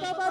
কথা 0.00 0.21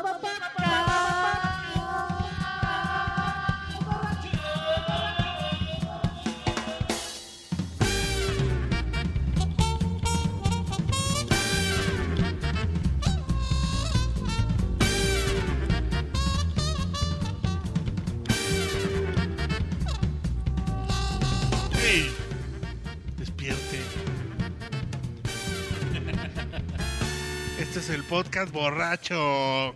podcast 28.23 28.51
borracho. 28.51 29.73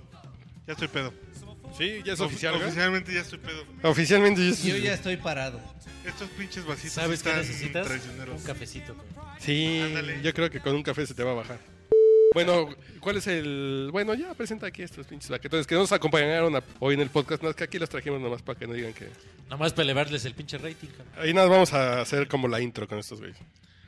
Ya 0.67 0.73
estoy 0.73 0.87
pedo. 0.87 1.13
Sí, 1.77 2.01
ya 2.05 2.13
es 2.13 2.19
Ofi- 2.19 2.25
oficial, 2.27 2.53
güey. 2.55 2.65
Oficialmente 2.67 3.13
ya 3.13 3.21
estoy 3.21 3.39
pedo. 3.39 3.63
Oficialmente 3.83 4.41
ya 4.41 4.49
es- 4.51 4.63
Yo 4.63 4.77
ya 4.77 4.93
estoy 4.93 5.17
parado. 5.17 5.59
Estos 6.05 6.29
pinches 6.31 6.65
vasitos 6.65 6.93
¿Sabes 6.93 7.23
qué 7.23 7.29
están 7.29 7.41
necesitas? 7.45 7.87
traicioneros. 7.87 8.39
Un 8.41 8.45
cafecito. 8.47 8.93
güey. 8.93 9.07
Sí, 9.39 9.81
Ándale. 9.83 10.21
yo 10.21 10.33
creo 10.33 10.49
que 10.49 10.59
con 10.59 10.75
un 10.75 10.83
café 10.83 11.05
se 11.05 11.13
te 11.13 11.23
va 11.23 11.31
a 11.31 11.35
bajar. 11.35 11.59
Bueno, 12.33 12.69
¿cuál 12.99 13.17
es 13.17 13.27
el...? 13.27 13.89
Bueno, 13.91 14.13
ya 14.13 14.33
presenta 14.33 14.67
aquí 14.67 14.83
estos 14.83 15.07
pinches 15.07 15.29
vaquetones 15.29 15.65
que 15.65 15.75
nos 15.75 15.91
acompañaron 15.91 16.55
a- 16.55 16.63
hoy 16.79 16.93
en 16.93 17.01
el 17.01 17.09
podcast. 17.09 17.41
No, 17.41 17.49
es 17.49 17.55
que 17.55 17.63
aquí 17.63 17.79
los 17.79 17.89
trajimos 17.89 18.21
nomás 18.21 18.41
para 18.41 18.57
que 18.59 18.67
no 18.67 18.73
digan 18.73 18.93
que... 18.93 19.09
Nada 19.45 19.57
más 19.57 19.73
para 19.73 19.83
elevarles 19.83 20.25
el 20.25 20.33
pinche 20.35 20.57
rating. 20.57 20.87
cabrón. 20.89 21.13
Ahí 21.17 21.33
nada, 21.33 21.47
vamos 21.47 21.73
a 21.73 22.01
hacer 22.01 22.27
como 22.27 22.47
la 22.47 22.61
intro 22.61 22.87
con 22.87 22.99
estos 22.99 23.19
güeyes. 23.19 23.37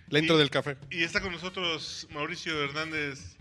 La 0.10 0.20
intro 0.20 0.36
Y- 0.36 0.40
del 0.40 0.50
café. 0.50 0.78
Y 0.90 1.04
está 1.04 1.20
con 1.22 1.32
nosotros 1.32 2.08
Mauricio 2.12 2.62
Hernández. 2.64 3.37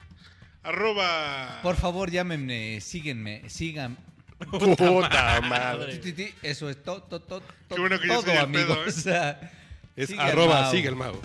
Arroba. 0.67 1.61
Por 1.63 1.77
favor, 1.77 2.11
llámenme, 2.11 2.81
síguenme, 2.81 3.43
sigan. 3.49 3.97
Puta 4.51 5.41
madre. 5.43 6.01
Eso 6.43 6.69
es 6.69 6.83
todo, 6.83 7.03
todo, 7.05 7.21
todo, 7.21 7.43
Qué 7.69 7.81
bueno 7.81 7.99
que 7.99 8.07
yo 8.09 8.15
todo, 8.15 8.23
soy 8.25 8.33
el 8.33 8.39
amigos. 8.39 8.67
pedo, 8.67 8.85
¿eh? 8.85 8.89
O 8.89 8.91
sea, 8.93 9.53
Es 9.95 10.09
sigue 10.09 10.21
arroba, 10.21 10.71
sigue 10.71 10.89
el 10.89 10.97
mago. 10.97 11.21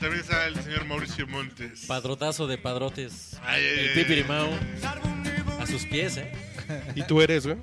También 0.00 0.20
está 0.22 0.46
el 0.46 0.54
señor 0.62 0.84
Mauricio 0.86 1.26
Montes. 1.26 1.84
Padrotazo 1.86 2.46
de 2.46 2.56
padrotes. 2.58 3.36
Ay, 3.44 3.62
ay, 3.64 3.78
el 3.86 3.92
pipirimao. 3.94 4.48
A 5.60 5.66
sus 5.66 5.84
pies, 5.86 6.16
¿eh? 6.16 6.32
¿Y 6.94 7.02
tú 7.02 7.20
eres, 7.20 7.46
güey? 7.46 7.58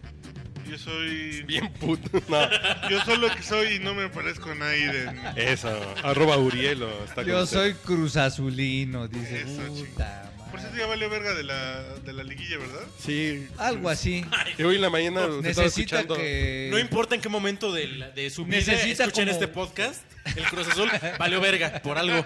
Yo 0.69 0.77
soy. 0.77 1.43
Bien 1.43 1.71
puto. 1.73 2.09
No, 2.29 2.89
Yo 2.89 3.01
soy 3.03 3.17
lo 3.17 3.33
que 3.35 3.43
soy 3.43 3.75
y 3.75 3.79
no 3.79 3.93
me 3.93 4.09
parezco 4.09 4.51
a 4.51 4.55
Naiden. 4.55 5.19
eso. 5.35 5.69
Arroba 6.03 6.37
Urielo. 6.37 6.89
Yo 7.25 7.45
soy 7.45 7.73
Cruz 7.73 8.15
Azulino, 8.15 9.07
dice. 9.07 9.41
Eso, 9.41 9.63
Puta 9.67 10.31
Por 10.51 10.59
cierto, 10.59 10.77
ya 10.77 10.85
valió 10.85 11.09
verga 11.09 11.33
de 11.33 11.43
la, 11.43 11.81
de 12.03 12.13
la 12.13 12.23
liguilla, 12.23 12.57
¿verdad? 12.57 12.81
Sí. 13.03 13.47
Algo 13.57 13.89
así. 13.89 14.25
Y 14.57 14.63
hoy 14.63 14.75
en 14.75 14.81
la 14.81 14.89
mañana 14.89 15.21
estaba 15.21 15.41
Necesita 15.41 15.65
escuchando. 15.99 16.15
que... 16.15 16.67
No 16.71 16.77
importa 16.79 17.15
en 17.15 17.21
qué 17.21 17.29
momento 17.29 17.71
de, 17.71 17.87
la- 17.87 18.09
de 18.11 18.29
su 18.29 18.43
vida 18.45 18.57
Necesita 18.57 19.05
escuchen 19.05 19.25
como- 19.29 19.31
este 19.39 19.47
podcast, 19.47 20.01
el 20.35 20.43
Cruz 20.45 20.67
Azul 20.67 20.89
valió 21.17 21.39
verga 21.41 21.81
por 21.81 21.97
algo. 21.97 22.25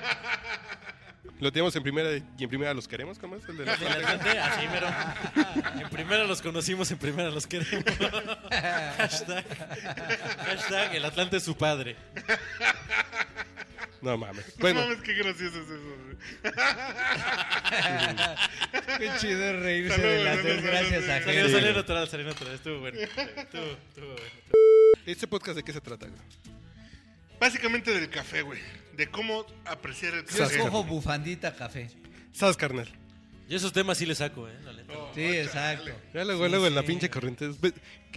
Lo 1.39 1.51
tenemos 1.51 1.75
en 1.75 1.83
primera 1.83 2.09
y 2.15 2.43
en 2.43 2.49
primera 2.49 2.73
los 2.73 2.87
queremos, 2.87 3.19
¿cómo 3.19 3.35
es? 3.35 3.43
El 3.49 3.57
de 3.57 3.65
la 3.65 3.75
gente, 3.77 4.39
así 4.39 4.67
mero. 4.67 4.87
En 5.81 5.89
primera 5.89 6.23
los 6.23 6.41
conocimos, 6.41 6.89
en 6.91 6.97
primera 6.97 7.29
los 7.29 7.45
queremos. 7.45 7.83
Hashtag, 8.97 9.45
hashtag 10.45 10.95
el 10.95 11.05
Atlante 11.05 11.37
es 11.37 11.43
su 11.43 11.55
padre. 11.57 11.95
No 14.01 14.17
mames. 14.17 14.45
No 14.47 14.53
Bueno, 14.59 14.81
mames, 14.81 15.01
qué 15.01 15.13
gracioso 15.13 15.59
es 15.61 15.69
eso. 15.69 15.81
güey. 15.81 16.15
Qué 18.97 19.11
chido 19.19 19.53
reírse 19.59 19.95
Saludos, 19.95 20.17
de 20.17 20.23
las 20.23 20.43
desgracias. 20.43 21.03
Salió, 21.05 21.29
ajenas. 21.31 21.51
salió 21.51 21.73
natural, 21.73 22.07
salió 22.09 22.25
natural. 22.27 22.53
Estuvo 22.55 22.79
bueno. 22.79 22.99
Estuvo, 22.99 23.63
estuvo 23.89 24.05
bueno. 24.07 24.21
¿este 25.05 25.27
podcast 25.27 25.57
de 25.57 25.63
qué 25.63 25.73
se 25.73 25.81
trata? 25.81 26.07
güey? 26.07 26.19
Básicamente 27.39 27.91
del 27.91 28.09
café, 28.09 28.41
güey. 28.41 28.61
De 28.95 29.07
cómo 29.07 29.45
apreciar 29.65 30.13
el 30.13 30.25
Yo 30.25 30.37
café. 30.37 30.55
escojo 30.55 30.83
bufandita 30.83 31.55
café. 31.55 31.89
Sas, 32.31 32.55
carnal. 32.57 32.87
Yo 33.47 33.57
esos 33.57 33.71
temas 33.73 33.97
sí 33.97 34.05
les 34.05 34.17
saco, 34.17 34.47
¿eh? 34.47 34.53
La 34.63 34.73
neta. 34.73 34.93
Sí, 35.13 35.21
exacto. 35.23 35.91
Ya 36.13 36.23
luego, 36.25 36.45
Sí, 36.45 36.49
luego 36.49 36.67
en 36.67 36.75
la 36.75 36.83
pinche 36.83 37.09
corriente. 37.09 37.51
¿Ves, 37.61 37.73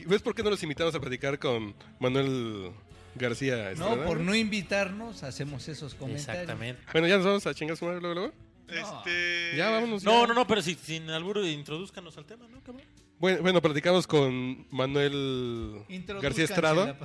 ves 0.07 0.23
por 0.23 0.35
qué 0.35 0.43
no 0.43 0.51
los 0.51 0.63
invitamos 0.63 0.95
a 0.95 1.01
platicar 1.01 1.39
con 1.39 1.75
Manuel 1.99 2.71
García? 3.15 3.57
No, 3.57 3.69
Estrada, 3.71 4.05
por 4.07 4.17
güey? 4.17 4.27
no 4.27 4.35
invitarnos, 4.35 5.23
hacemos 5.25 5.69
esos 5.69 5.95
comentarios. 5.95 6.29
Exactamente. 6.43 6.83
Bueno, 6.93 7.09
ya 7.09 7.17
nos 7.17 7.27
vamos 7.27 7.47
a 7.47 7.55
chingar 7.55 7.77
su 7.77 7.85
madre 7.85 8.01
luego, 8.01 8.15
luego. 8.15 8.35
Este. 8.69 9.57
Ya 9.57 9.71
vámonos. 9.71 10.03
No, 10.05 10.23
ya. 10.23 10.27
no, 10.29 10.35
no, 10.35 10.47
pero 10.47 10.63
si, 10.63 10.75
sin 10.75 11.11
alburo, 11.11 11.47
introduzcanos 11.47 12.17
al 12.17 12.25
tema, 12.25 12.47
¿no, 12.49 12.61
cabrón? 12.63 12.85
Bueno, 13.19 13.43
bueno, 13.43 13.61
platicamos 13.61 14.07
con 14.07 14.67
Manuel 14.71 15.83
García 16.23 16.45
Estrada, 16.45 16.97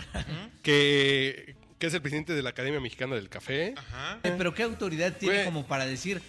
que, 0.62 1.56
que 1.84 1.88
es 1.88 1.94
el 1.96 2.02
presidente 2.02 2.32
de 2.32 2.42
la 2.42 2.52
Academia 2.52 2.80
Mexicana 2.80 3.16
del 3.16 3.28
Café. 3.28 3.74
Ajá. 3.76 4.18
Eh, 4.24 4.34
Pero 4.38 4.54
qué 4.54 4.64
autoridad 4.64 5.18
tiene 5.18 5.36
Güey. 5.36 5.46
como 5.46 5.68
para 5.68 5.86
decir 5.86 6.22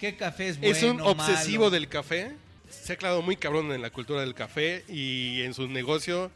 qué 0.00 0.16
café 0.16 0.48
es 0.48 0.58
bueno, 0.58 0.74
es 0.74 0.82
un 0.84 1.02
obsesivo 1.02 1.64
malo? 1.64 1.70
del 1.72 1.86
café. 1.90 2.32
Se 2.70 2.94
ha 2.94 2.96
clavado 2.96 3.20
muy 3.20 3.36
cabrón 3.36 3.70
en 3.72 3.82
la 3.82 3.90
cultura 3.90 4.22
del 4.22 4.32
café 4.32 4.86
y 4.88 5.42
en 5.42 5.52
su 5.52 5.68
negocio 5.68 6.30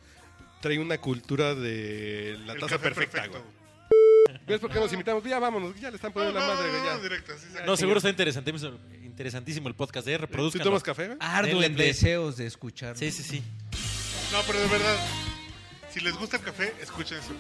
trae 0.61 0.79
una 0.79 0.99
cultura 0.99 1.55
de 1.55 2.37
la 2.45 2.53
El 2.53 2.61
taza 2.61 2.75
café 2.77 2.83
perfecta, 2.91 3.23
perfecto. 3.23 3.43
güey. 4.29 4.41
¿Ves 4.47 4.61
por 4.61 4.71
qué 4.71 4.79
nos 4.79 4.93
invitamos? 4.93 5.25
Ya 5.25 5.39
vámonos, 5.39 5.75
ya 5.81 5.89
le 5.89 5.97
están 5.97 6.11
No, 6.11 6.15
poniendo 6.15 6.39
la 6.39 6.47
no, 6.47 6.53
madre, 6.55 6.67
no, 6.67 6.73
güey, 6.79 6.85
no, 6.91 6.97
ya. 6.99 7.03
directo, 7.03 7.33
así 7.33 7.47
se- 7.51 7.65
No, 7.65 7.77
seguro 7.79 7.97
está 7.97 8.11
interesantísimo, 8.11 8.79
interesantísimo 9.05 9.69
el 9.69 9.75
podcast, 9.75 10.07
¿eh? 10.07 10.17
¿Tú 10.17 10.21
Reproduzcan. 10.21 10.63
tomas 10.65 10.83
café, 10.83 11.07
güey? 11.07 11.19
Ardo 11.23 11.49
Denle 11.49 11.67
en 11.69 11.75
play. 11.77 11.87
deseos 11.89 12.37
de 12.37 12.45
escuchar. 12.45 12.95
Sí, 12.99 13.11
sí, 13.11 13.23
sí. 13.23 13.43
No, 14.33 14.43
pero 14.47 14.61
de 14.61 14.67
verdad. 14.69 14.99
Si 15.91 16.01
les 16.01 16.15
gusta 16.15 16.37
el 16.37 16.43
café, 16.43 16.75
escuchen 16.83 17.17
eso. 17.17 17.33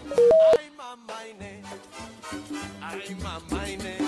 Ay, 0.87 0.97
mamaine, 1.09 1.63
ay, 2.81 3.17
mamaine, 3.21 3.99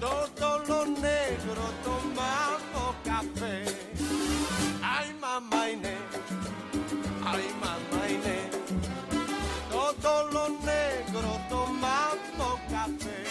todos 0.00 0.68
los 0.68 0.88
negros 0.88 1.70
tomamos 1.84 2.96
café. 3.04 3.64
Ay, 4.82 5.14
mamaine, 5.20 5.94
ay, 7.24 7.44
mamaine, 7.60 8.50
todos 9.70 10.34
los 10.34 10.50
negros 10.64 11.48
tomamos 11.48 12.60
café. 12.68 13.22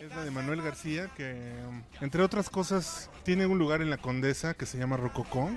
Es 0.00 0.10
la 0.10 0.24
de 0.24 0.30
Manuel 0.32 0.62
García, 0.62 1.08
que 1.16 1.54
entre 2.00 2.22
otras 2.24 2.50
cosas 2.50 3.10
tiene 3.22 3.46
un 3.46 3.58
lugar 3.58 3.80
en 3.80 3.90
la 3.90 3.98
Condesa 3.98 4.54
que 4.54 4.66
se 4.66 4.76
llama 4.76 4.96
Rococó, 4.96 5.50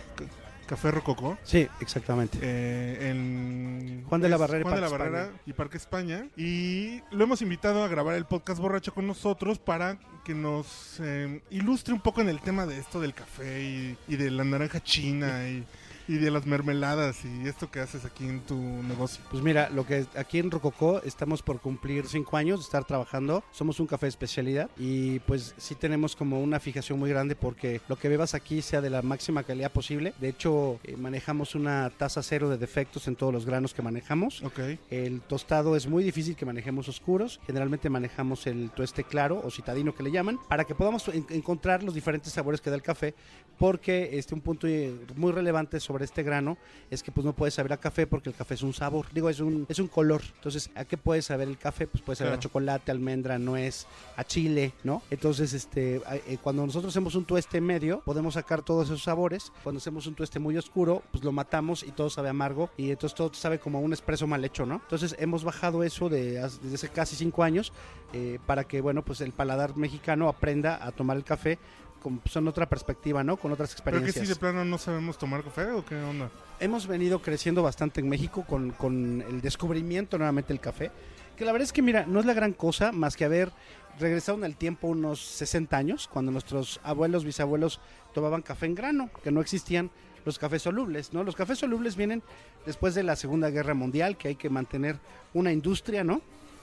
Café 0.72 0.90
Rococó. 0.90 1.38
Sí, 1.44 1.68
exactamente. 1.82 2.38
eh, 2.42 3.10
en 3.12 4.06
Juan 4.08 4.22
de 4.22 4.30
la 4.30 4.38
Barrera 4.38 4.62
y 4.62 4.64
Juan 4.64 4.76
de 4.76 4.82
la 4.82 4.90
Parque 4.90 5.04
Barrera 5.04 5.22
España. 5.24 5.42
y 5.46 5.54
Parque 5.54 5.78
España 5.78 6.28
y 6.38 7.02
lo 7.12 7.26
hemos 7.26 7.42
invitado 7.42 7.84
a 7.84 7.90
grabar 7.90 8.16
el 8.16 8.24
podcast 8.24 8.62
borracho 8.62 8.94
con 8.94 9.06
nosotros 9.06 9.60
para 9.60 10.00
que 10.24 10.34
nos 10.34 10.98
eh, 11.02 11.42
ilustre 11.50 11.94
un 11.94 12.00
poco 12.00 12.22
en 12.22 12.30
el 12.30 12.40
tema 12.40 12.66
de 12.66 12.80
esto 12.80 13.02
del 13.02 13.14
café 13.14 13.62
y, 13.62 13.98
y 14.08 14.16
de 14.16 14.32
la 14.32 14.46
naranja 14.46 14.82
china 14.82 15.46
y, 15.50 15.66
y 16.12 16.18
de 16.18 16.30
las 16.32 16.46
mermeladas 16.46 17.24
y 17.24 17.48
esto 17.48 17.72
que 17.72 17.80
haces 17.80 18.04
aquí 18.06 18.28
en 18.28 18.42
tu 18.42 18.56
negocio. 18.56 19.24
Pues 19.32 19.42
mira, 19.42 19.70
lo 19.70 19.86
que 19.86 20.06
aquí 20.16 20.40
en 20.40 20.52
Rococó 20.52 21.02
estamos 21.04 21.42
por 21.42 21.60
cumplir 21.62 22.08
cinco 22.08 22.36
años 22.38 22.60
de 22.60 22.64
estar 22.66 22.84
trabajando. 22.86 23.44
Somos 23.52 23.80
un 23.80 23.88
café 23.88 24.08
de 24.08 24.10
especialidad 24.10 24.70
y 24.78 25.20
pues 25.20 25.54
sí 25.58 25.76
tenemos 25.76 26.16
como 26.16 26.42
una 26.42 26.60
fijación 26.60 27.00
muy 27.00 27.10
grande 27.10 27.36
porque 27.36 27.80
lo 27.88 27.96
que 27.98 28.10
bebas 28.10 28.34
aquí 28.34 28.62
sea 28.62 28.82
de 28.82 28.90
la 28.90 29.02
máxima 29.02 29.44
calidad 29.44 29.72
posible. 29.72 30.14
De 30.20 30.30
hecho, 30.30 30.80
eh, 30.84 30.98
manejamos 30.98 31.56
una 31.56 31.90
tasa 31.92 32.22
cero 32.24 32.50
de 32.50 32.58
defectos 32.58 33.08
en 33.08 33.16
todos 33.16 33.32
los 33.34 33.46
granos 33.46 33.74
que 33.74 33.82
manejamos. 33.82 34.42
Ok. 34.44 34.60
El 34.90 35.22
tostado 35.22 35.76
es 35.76 35.88
muy 35.88 36.04
difícil 36.04 36.36
que 36.36 36.46
manejemos 36.46 36.90
oscuros. 36.90 37.40
Generalmente 37.48 37.90
manejamos 37.90 38.48
el 38.48 38.70
tueste 38.72 39.04
claro 39.06 39.42
o 39.46 39.50
citadino 39.50 39.96
que 39.96 40.04
le 40.04 40.12
llaman 40.12 40.40
para 40.50 40.66
que 40.66 40.76
podamos 40.76 41.08
en- 41.08 41.26
encontrar 41.30 41.84
los 41.84 41.94
diferentes 41.94 42.34
sabores 42.34 42.60
que 42.60 42.70
da 42.70 42.76
el 42.76 42.82
café. 42.82 43.14
Porque 43.58 44.18
este 44.18 44.34
un 44.34 44.42
punto 44.42 44.68
eh, 44.68 44.94
muy 45.16 45.32
relevante 45.32 45.80
sobre 45.80 46.01
este 46.04 46.24
grano 46.24 46.58
es 46.90 47.04
que 47.04 47.12
pues 47.12 47.26
no 47.26 47.34
puedes 47.34 47.54
saber 47.54 47.74
a 47.74 47.78
café 47.78 48.08
porque 48.08 48.30
el 48.30 48.36
café 48.36 48.54
es 48.56 48.64
un 48.64 48.74
sabor. 48.74 49.06
Digo, 49.14 49.30
es 49.30 49.40
un 49.40 49.66
es 49.70 49.80
un 49.80 49.88
color. 49.88 50.22
Entonces, 50.36 50.70
¿a 50.76 50.86
qué 50.86 50.98
puedes 50.98 51.26
saber 51.26 51.48
el 51.48 51.58
café? 51.58 51.88
Pues 51.88 52.02
puede 52.04 52.16
saber 52.18 52.32
Claro. 52.32 52.40
a 52.40 52.44
chocolate, 52.44 52.92
almendra, 52.92 53.38
nuez, 53.40 53.86
a 54.16 54.24
chile, 54.24 54.74
¿no? 54.84 55.02
Entonces, 55.10 55.54
este 55.54 56.02
eh, 56.12 56.38
cuando 56.42 56.66
nosotros 56.66 56.92
hacemos 56.94 57.16
un 57.16 57.26
tueste 57.26 57.62
medio, 57.62 58.02
podemos 58.02 58.34
sacar 58.36 58.62
todos 58.62 58.88
esos 58.88 59.04
sabores. 59.04 59.52
Cuando 59.64 59.78
hacemos 59.80 60.08
un 60.08 60.16
tueste 60.16 60.40
muy 60.40 60.58
oscuro, 60.58 61.04
pues 61.12 61.24
lo 61.24 61.32
matamos 61.32 61.84
y 61.84 61.92
todo 61.92 62.10
sabe 62.10 62.30
amargo 62.30 62.70
y 62.78 62.92
entonces 62.92 63.16
todo 63.16 63.34
sabe 63.34 63.60
como 63.60 63.80
un 63.80 63.94
espresso 63.94 64.28
mal 64.28 64.44
hecho, 64.46 64.66
¿no? 64.66 64.76
Entonces 64.76 65.16
hemos 65.20 65.44
bajado 65.44 65.84
eso 65.84 66.10
de, 66.10 66.34
desde 66.62 66.76
hace 66.76 66.90
casi 66.90 67.16
cinco 67.16 67.44
años 67.44 67.72
eh, 68.14 68.40
para 68.46 68.66
que, 68.66 68.82
bueno, 68.82 69.04
pues 69.04 69.22
el 69.22 69.32
paladar 69.32 69.78
mexicano 69.78 70.28
aprenda 70.28 70.86
a 70.86 70.92
tomar 70.92 71.18
el 71.18 71.24
café 71.24 71.60
con 72.02 72.22
en 72.34 72.48
otra 72.48 72.68
perspectiva, 72.68 73.24
¿no? 73.24 73.38
Con 73.38 73.52
otras 73.52 73.70
¿Pero 73.84 73.98
que 73.98 74.10
experiencias. 74.10 74.28
si 74.28 74.34
de 74.34 74.40
plano 74.40 74.66
no 74.66 74.78
sabemos 74.78 75.18
tomar 75.18 75.44
café 75.44 75.72
o 75.72 75.86
qué 75.86 75.96
onda? 75.96 76.30
Hemos 76.60 76.88
venido 76.88 77.22
creciendo 77.22 77.64
bastante 77.64 78.02
en 78.02 78.10
México 78.10 78.44
con, 78.46 78.72
con 78.72 79.24
el 79.28 79.42
descubrimiento 79.42 80.18
nuevamente 80.18 80.50
del 80.50 80.60
café. 80.60 80.92
Que 81.38 81.46
la 81.46 81.52
verdad 81.54 81.66
es 81.66 81.74
que, 81.74 81.82
mira, 81.82 82.06
no 82.06 82.20
es 82.20 82.26
la 82.26 82.34
gran 82.34 82.54
cosa 82.54 82.92
más 82.92 83.16
que 83.16 83.26
haber 83.26 83.52
regresado 84.00 84.38
en 84.38 84.44
el 84.44 84.56
tiempo 84.56 84.88
unos 84.88 85.22
60 85.22 85.78
años, 85.78 86.10
cuando 86.12 86.32
nuestros 86.32 86.80
abuelos, 86.84 87.24
bisabuelos 87.24 87.80
tomaban 88.14 88.42
café 88.42 88.66
en 88.66 88.76
grano, 88.76 89.10
que 89.24 89.32
no 89.32 89.42
existían 89.42 89.92
los 90.26 90.38
cafés 90.38 90.62
solubles, 90.62 91.14
¿no? 91.14 91.24
Los 91.24 91.36
cafés 91.36 91.60
solubles 91.60 91.96
vienen 91.96 92.22
después 92.66 92.94
de 92.94 93.04
la 93.04 93.16
Segunda 93.16 93.50
Guerra 93.50 93.74
Mundial, 93.74 94.18
que 94.18 94.30
hay 94.30 94.36
que 94.36 94.50
mantener 94.50 94.98
una 95.34 95.52
industria, 95.52 96.04
¿no? 96.04 96.22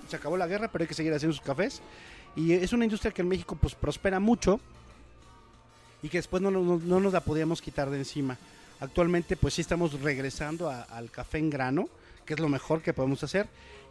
Se 0.09 0.17
acabó 0.17 0.37
la 0.37 0.47
guerra, 0.47 0.69
pero 0.69 0.83
hay 0.83 0.89
que 0.89 0.95
seguir 0.95 1.13
haciendo 1.13 1.35
sus 1.35 1.45
cafés. 1.45 1.83
Y 2.37 2.53
es 2.53 2.73
una 2.73 2.85
industria 2.85 3.13
que 3.13 3.23
en 3.23 3.29
México 3.29 3.57
pues 3.61 3.75
prospera 3.75 4.21
mucho 4.21 4.61
y 6.03 6.09
que 6.09 6.19
después 6.19 6.43
no, 6.43 6.51
no- 6.51 6.81
no 6.83 7.01
nos 7.01 7.13
la 7.13 7.21
podíamos 7.21 7.61
quitar 7.63 7.91
de 7.91 7.99
encima. 7.99 8.37
Actualmente 8.81 9.37
pues 9.37 9.55
sí 9.55 9.61
estamos 9.61 10.01
regresando 10.01 10.71
al 10.71 11.11
café 11.11 11.39
en 11.39 11.51
grano, 11.51 11.89
que 12.25 12.35
es 12.35 12.41
lo 12.41 12.49
mejor 12.49 12.83
que 12.83 12.93
podemos 12.93 13.23
hacer. 13.25 13.49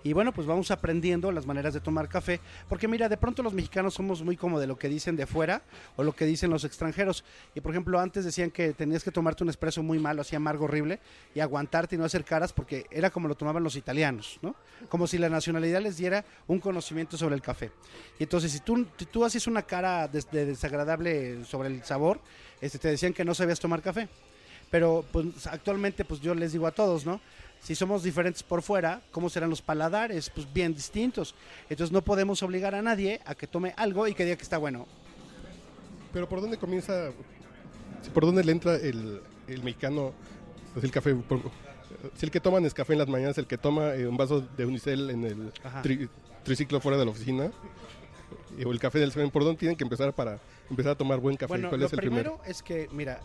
Y 0.08 0.14
bueno, 0.14 0.32
pues 0.32 0.48
vamos 0.48 0.72
aprendiendo 0.72 1.34
las 1.34 1.46
maneras 1.46 1.74
de 1.74 1.82
tomar 1.82 2.08
café, 2.08 2.40
porque 2.70 2.88
mira, 2.88 3.10
de 3.10 3.18
pronto 3.18 3.44
los 3.44 3.54
mexicanos 3.54 3.94
somos 3.94 4.24
muy 4.24 4.38
como 4.38 4.58
de 4.58 4.66
lo 4.66 4.78
que 4.78 4.88
dicen 4.88 5.18
de 5.18 5.26
fuera 5.26 5.64
o 5.98 6.04
lo 6.04 6.14
que 6.14 6.24
dicen 6.24 6.50
los 6.50 6.64
extranjeros. 6.64 7.26
Y 7.56 7.60
por 7.60 7.72
ejemplo, 7.72 8.00
antes 8.00 8.24
decían 8.24 8.50
que 8.50 8.72
tenías 8.72 9.04
que 9.04 9.12
tomarte 9.12 9.44
un 9.44 9.50
espresso 9.50 9.84
muy 9.84 10.00
malo, 10.00 10.22
así 10.22 10.34
amargo, 10.34 10.64
horrible, 10.64 11.02
y 11.36 11.42
aguantarte 11.42 11.96
y 11.96 11.98
no 11.98 12.06
hacer 12.06 12.24
caras, 12.24 12.54
porque 12.54 12.86
era 12.90 13.10
como 13.10 13.28
lo 13.28 13.36
tomaban 13.36 13.64
los 13.64 13.76
italianos, 13.76 14.40
¿no? 14.42 14.56
Como 14.88 15.08
si 15.08 15.18
la 15.18 15.28
nacionalidad 15.28 15.82
les 15.82 15.98
diera 15.98 16.24
un 16.48 16.62
conocimiento 16.62 17.18
sobre 17.18 17.36
el 17.36 17.42
café. 17.42 17.72
Y 18.18 18.24
entonces, 18.24 18.54
si 18.54 18.62
tú, 18.62 18.86
tú 19.12 19.26
haces 19.26 19.46
una 19.46 19.64
cara 19.64 20.08
de 20.08 20.46
desagradable 20.46 21.44
sobre 21.44 21.68
el 21.68 21.84
sabor, 21.84 22.22
este, 22.62 22.80
te 22.80 22.88
decían 22.88 23.12
que 23.12 23.26
no 23.26 23.36
sabías 23.36 23.60
tomar 23.60 23.82
café. 23.82 24.08
Pero 24.72 25.06
pues 25.12 25.48
actualmente 25.48 26.04
pues 26.06 26.20
yo 26.20 26.36
les 26.36 26.52
digo 26.52 26.68
a 26.68 26.72
todos, 26.72 27.06
¿no? 27.06 27.22
Si 27.62 27.74
somos 27.74 28.04
diferentes 28.04 28.44
por 28.44 28.62
fuera, 28.62 29.02
¿cómo 29.12 29.30
serán 29.30 29.50
los 29.50 29.62
paladares? 29.62 30.30
Pues 30.30 30.52
bien 30.54 30.74
distintos. 30.74 31.34
Entonces 31.70 31.92
no 31.92 32.02
podemos 32.04 32.44
obligar 32.44 32.76
a 32.76 32.82
nadie 32.82 33.20
a 33.26 33.34
que 33.34 33.48
tome 33.48 33.74
algo 33.78 34.08
y 34.08 34.14
que 34.14 34.26
diga 34.26 34.36
que 34.38 34.44
está 34.44 34.58
bueno. 34.58 34.86
Pero 36.14 36.28
¿por 36.30 36.42
dónde 36.42 36.58
comienza? 36.58 37.10
¿Por 38.14 38.26
dónde 38.26 38.44
le 38.44 38.52
entra 38.52 38.76
el, 38.76 39.22
el 39.48 39.64
mexicano? 39.64 40.14
Pues 40.74 40.84
el 40.86 40.92
café. 40.92 41.16
por- 41.16 41.42
si 42.16 42.26
el 42.26 42.32
que 42.32 42.40
toma 42.40 42.60
café 42.70 42.94
en 42.94 43.00
las 43.00 43.08
mañanas, 43.08 43.38
el 43.38 43.48
que 43.48 43.58
toma 43.58 43.96
eh, 43.96 44.06
un 44.08 44.18
vaso 44.18 44.42
de 44.56 44.66
unicel 44.66 45.10
en 45.10 45.24
el 45.24 45.54
tri- 45.84 46.08
triciclo 46.44 46.80
fuera 46.80 46.98
de 46.98 47.06
la 47.06 47.12
oficina, 47.12 47.46
eh, 48.58 48.66
o 48.66 48.72
el 48.72 48.80
café 48.80 49.00
del 49.00 49.12
semen, 49.12 49.32
¿por 49.32 49.44
dónde 49.44 49.58
tienen 49.58 49.76
que 49.78 49.84
empezar 49.84 50.14
para 50.14 50.40
empezar 50.70 50.92
a 50.92 50.96
tomar 50.96 51.20
buen 51.20 51.36
café? 51.38 51.54
Bueno, 51.54 51.70
¿Cuál 51.70 51.80
lo 51.82 51.88
es 51.88 51.94
el 51.94 52.00
primero 52.00 52.34
primero? 52.36 52.50
es 52.52 52.62
que, 52.62 52.88
mira, 52.92 53.22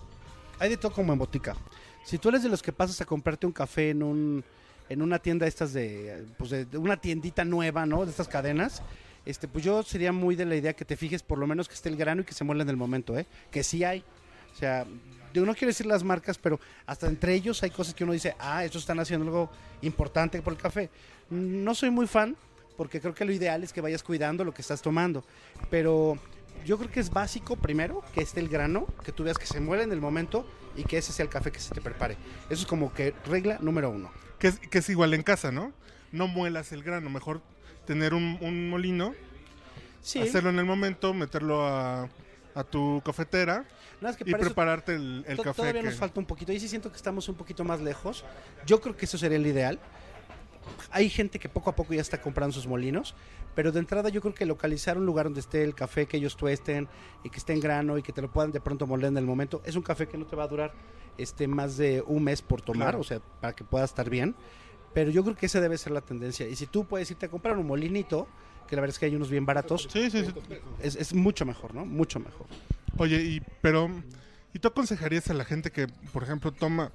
hay 0.62 0.70
de 0.70 0.76
todo 0.76 0.92
como 0.92 1.12
en 1.12 1.18
botica. 1.18 1.56
Si 2.04 2.18
tú 2.18 2.28
eres 2.28 2.44
de 2.44 2.48
los 2.48 2.62
que 2.62 2.72
pasas 2.72 3.00
a 3.00 3.04
comprarte 3.04 3.46
un 3.46 3.52
café 3.52 3.90
en 3.90 4.02
un 4.02 4.44
en 4.88 5.02
una 5.02 5.18
tienda 5.18 5.46
estas 5.46 5.72
de 5.72 6.24
pues 6.38 6.50
de, 6.50 6.78
una 6.78 6.96
tiendita 6.96 7.44
nueva, 7.44 7.84
¿no? 7.84 8.04
De 8.04 8.10
estas 8.12 8.28
cadenas, 8.28 8.80
este 9.26 9.48
pues 9.48 9.64
yo 9.64 9.82
sería 9.82 10.12
muy 10.12 10.36
de 10.36 10.44
la 10.44 10.54
idea 10.54 10.72
que 10.72 10.84
te 10.84 10.96
fijes 10.96 11.24
por 11.24 11.38
lo 11.38 11.48
menos 11.48 11.68
que 11.68 11.74
esté 11.74 11.88
el 11.88 11.96
grano 11.96 12.22
y 12.22 12.24
que 12.24 12.32
se 12.32 12.44
muela 12.44 12.62
en 12.62 12.68
el 12.68 12.76
momento, 12.76 13.18
¿eh? 13.18 13.26
Que 13.50 13.64
sí 13.64 13.82
hay. 13.82 14.04
O 14.54 14.56
sea, 14.56 14.86
yo 15.34 15.44
no 15.44 15.52
quiero 15.54 15.68
decir 15.68 15.86
las 15.86 16.04
marcas, 16.04 16.38
pero 16.38 16.60
hasta 16.86 17.08
entre 17.08 17.34
ellos 17.34 17.60
hay 17.64 17.70
cosas 17.70 17.94
que 17.94 18.04
uno 18.04 18.12
dice, 18.12 18.36
ah, 18.38 18.64
estos 18.64 18.82
están 18.82 19.00
haciendo 19.00 19.26
algo 19.26 19.50
importante 19.80 20.40
por 20.42 20.52
el 20.52 20.60
café. 20.60 20.90
No 21.30 21.74
soy 21.74 21.90
muy 21.90 22.06
fan, 22.06 22.36
porque 22.76 23.00
creo 23.00 23.14
que 23.14 23.24
lo 23.24 23.32
ideal 23.32 23.64
es 23.64 23.72
que 23.72 23.80
vayas 23.80 24.04
cuidando 24.04 24.44
lo 24.44 24.54
que 24.54 24.62
estás 24.62 24.80
tomando. 24.80 25.24
Pero 25.70 26.18
yo 26.64 26.78
creo 26.78 26.90
que 26.90 27.00
es 27.00 27.10
básico, 27.10 27.56
primero, 27.56 28.02
que 28.14 28.22
esté 28.22 28.40
el 28.40 28.48
grano, 28.48 28.86
que 29.04 29.12
tú 29.12 29.24
veas 29.24 29.38
que 29.38 29.46
se 29.46 29.60
muele 29.60 29.82
en 29.82 29.92
el 29.92 30.00
momento 30.00 30.46
y 30.76 30.84
que 30.84 30.98
ese 30.98 31.12
sea 31.12 31.24
el 31.24 31.30
café 31.30 31.50
que 31.52 31.58
se 31.60 31.74
te 31.74 31.80
prepare. 31.80 32.16
Eso 32.50 32.62
es 32.62 32.66
como 32.66 32.92
que 32.92 33.14
regla 33.26 33.58
número 33.60 33.90
uno. 33.90 34.10
Que 34.38 34.48
es, 34.48 34.58
que 34.58 34.78
es 34.78 34.88
igual 34.88 35.14
en 35.14 35.22
casa, 35.22 35.50
¿no? 35.52 35.72
No 36.12 36.28
muelas 36.28 36.72
el 36.72 36.82
grano, 36.82 37.10
mejor 37.10 37.40
tener 37.86 38.14
un, 38.14 38.38
un 38.40 38.68
molino, 38.70 39.14
Sí, 40.00 40.20
hacerlo 40.20 40.50
en 40.50 40.58
el 40.58 40.64
momento, 40.64 41.14
meterlo 41.14 41.66
a, 41.66 42.08
a 42.54 42.64
tu 42.64 43.00
cafetera 43.04 43.64
nada 44.00 44.14
más 44.14 44.16
que 44.16 44.28
y 44.28 44.32
prepararte 44.34 44.96
el, 44.96 45.24
el 45.28 45.36
café. 45.38 45.58
todavía 45.58 45.80
que- 45.80 45.86
nos 45.88 45.96
falta 45.96 46.18
un 46.18 46.26
poquito. 46.26 46.50
Ahí 46.50 46.58
sí 46.58 46.66
siento 46.68 46.90
que 46.90 46.96
estamos 46.96 47.28
un 47.28 47.36
poquito 47.36 47.62
más 47.62 47.80
lejos. 47.80 48.24
Yo 48.66 48.80
creo 48.80 48.96
que 48.96 49.04
eso 49.04 49.16
sería 49.16 49.36
el 49.38 49.46
ideal. 49.46 49.78
Hay 50.90 51.08
gente 51.10 51.38
que 51.38 51.48
poco 51.48 51.70
a 51.70 51.74
poco 51.76 51.94
ya 51.94 52.00
está 52.00 52.20
comprando 52.20 52.52
sus 52.54 52.66
molinos, 52.66 53.14
pero 53.54 53.72
de 53.72 53.78
entrada 53.80 54.08
yo 54.08 54.20
creo 54.20 54.34
que 54.34 54.46
localizar 54.46 54.96
un 54.98 55.06
lugar 55.06 55.24
donde 55.26 55.40
esté 55.40 55.62
el 55.64 55.74
café 55.74 56.06
que 56.06 56.16
ellos 56.16 56.36
tuesten 56.36 56.88
y 57.24 57.30
que 57.30 57.38
esté 57.38 57.52
en 57.52 57.60
grano 57.60 57.98
y 57.98 58.02
que 58.02 58.12
te 58.12 58.22
lo 58.22 58.30
puedan 58.30 58.52
de 58.52 58.60
pronto 58.60 58.86
moler 58.86 59.06
en 59.08 59.16
el 59.18 59.24
momento, 59.26 59.62
es 59.64 59.76
un 59.76 59.82
café 59.82 60.06
que 60.08 60.16
no 60.18 60.26
te 60.26 60.36
va 60.36 60.44
a 60.44 60.48
durar 60.48 60.72
este 61.18 61.46
más 61.46 61.76
de 61.76 62.02
un 62.06 62.24
mes 62.24 62.40
por 62.42 62.62
tomar, 62.62 62.88
Claro. 62.88 63.00
o 63.00 63.04
sea, 63.04 63.20
para 63.40 63.54
que 63.54 63.64
pueda 63.64 63.84
estar 63.84 64.08
bien. 64.08 64.34
Pero 64.94 65.10
yo 65.10 65.22
creo 65.24 65.34
que 65.36 65.46
esa 65.46 65.60
debe 65.60 65.78
ser 65.78 65.92
la 65.92 66.00
tendencia. 66.02 66.46
Y 66.48 66.56
si 66.56 66.66
tú 66.66 66.84
puedes 66.86 67.10
irte 67.10 67.26
a 67.26 67.28
comprar 67.30 67.56
un 67.56 67.66
molinito, 67.66 68.28
que 68.68 68.76
la 68.76 68.82
verdad 68.82 68.94
es 68.94 68.98
que 68.98 69.06
hay 69.06 69.16
unos 69.16 69.30
bien 69.30 69.44
baratos, 69.46 69.88
Sí, 69.90 70.10
sí, 70.10 70.24
sí. 70.24 70.32
es, 70.80 70.96
es 70.96 71.14
mucho 71.14 71.44
mejor, 71.46 71.74
¿no? 71.74 71.84
Mucho 71.86 72.20
mejor. 72.20 72.46
Oye, 72.98 73.22
y 73.22 73.42
pero 73.62 73.90
¿y 74.54 74.58
tú 74.58 74.68
aconsejarías 74.68 75.30
a 75.30 75.34
la 75.34 75.44
gente 75.46 75.70
que, 75.70 75.86
por 76.12 76.22
ejemplo, 76.22 76.52
toma 76.52 76.92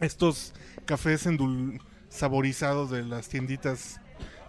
estos 0.00 0.52
cafés 0.86 1.26
endul 1.26 1.80
saborizados 2.08 2.90
de 2.90 3.02
las 3.02 3.28
tienditas 3.28 4.00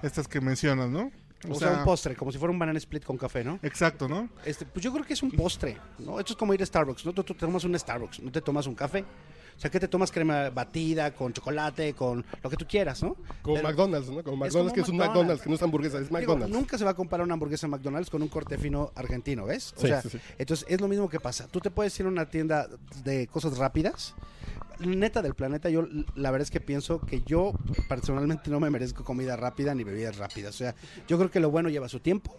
estas 0.04 0.28
que 0.28 0.42
mencionas, 0.42 0.90
¿no? 0.90 1.12
O, 1.50 1.56
sea, 1.56 1.72
un 1.72 1.84
postre, 1.84 2.16
como 2.16 2.32
si 2.32 2.38
fuera 2.38 2.52
un 2.52 2.58
banana 2.58 2.78
split 2.80 3.04
con 3.04 3.18
café, 3.18 3.44
¿no? 3.44 3.60
Exacto, 3.62 4.08
¿no? 4.08 4.30
Este, 4.46 4.66
pues 4.66 4.84
yo 4.84 4.92
creo 4.92 5.06
que 5.06 5.14
es 5.14 5.22
un 5.22 5.32
postre, 5.32 5.78
¿no? 6.00 6.20
Esto 6.20 6.34
es 6.34 6.38
como 6.38 6.54
ir 6.54 6.62
a 6.62 6.66
Starbucks, 6.66 7.06
¿no? 7.06 7.14
Tú, 7.14 7.24
tú 7.24 7.34
te 7.34 7.42
tomas 7.42 7.64
un 7.64 7.78
Starbucks, 7.78 8.22
no 8.22 8.32
te 8.32 8.42
tomas 8.42 8.66
un 8.68 8.76
café. 8.76 9.06
O 9.56 9.60
sea, 9.60 9.72
que 9.72 9.80
te 9.80 9.88
tomas 9.88 10.12
crema 10.12 10.50
batida, 10.50 11.14
con 11.14 11.32
chocolate, 11.32 11.94
con 11.94 12.26
lo 12.44 12.50
que 12.50 12.58
tú 12.58 12.66
quieras, 12.68 13.02
¿no? 13.02 13.16
Como 13.42 13.56
Pero- 13.56 13.68
McDonald's, 13.70 14.10
¿no? 14.10 14.22
Como 14.24 14.46
Es 14.46 14.54
McDonald's, 14.54 14.56
como 14.56 14.74
que 14.74 14.82
es 14.82 14.90
un 14.90 14.98
McDonald's. 14.98 15.16
McDonald's, 15.18 15.42
que 15.44 15.50
no 15.50 15.56
es 15.56 15.64
hamburguesa, 15.64 15.98
es 16.00 16.04
Digo, 16.10 16.14
McDonald's. 16.20 16.54
nunca 16.56 16.78
se 16.78 16.84
va 16.84 16.92
a 16.92 16.94
comparar 16.94 17.24
una 17.26 17.34
hamburguesa 17.36 17.68
McDonald's 17.68 18.10
con 18.10 18.22
un 18.22 18.28
corte 18.28 18.58
fino 18.58 18.92
argentino, 18.96 19.46
¿ves? 19.46 19.74
O 19.78 19.82
Sí, 19.82 19.88
sea, 19.88 20.02
sí, 20.02 20.10
sí. 20.10 20.20
entonces 20.38 20.66
es 20.70 20.82
lo 20.82 20.88
mismo 20.90 21.08
que 21.10 21.20
pasa. 21.20 21.48
Tú 21.48 21.60
te 21.62 21.72
puedes 21.72 21.98
ir 22.00 22.06
a 22.06 22.10
una 22.10 22.30
tienda 22.30 22.68
de 23.04 23.28
cosas 23.28 23.58
rápidas. 23.58 24.14
Neta 24.80 25.22
del 25.22 25.36
planeta, 25.36 25.70
yo 25.70 25.88
la 26.16 26.32
verdad 26.32 26.44
es 26.44 26.52
que 26.52 26.60
pienso 26.60 27.00
que 27.00 27.22
yo 27.22 27.54
personalmente 27.88 28.50
no 28.52 28.60
me 28.60 28.70
merezco 28.70 29.06
comida 29.06 29.38
rápida 29.38 29.74
ni 29.74 29.86
bebidas 29.86 30.18
rápidas. 30.18 30.54
O 30.54 30.58
sea, 30.58 30.76
yo 31.08 31.18
creo 31.18 31.32
que 31.32 31.40
lo 31.40 31.50
bueno 31.50 31.70
lleva 31.70 31.88
su 31.88 32.02
tiempo 32.02 32.36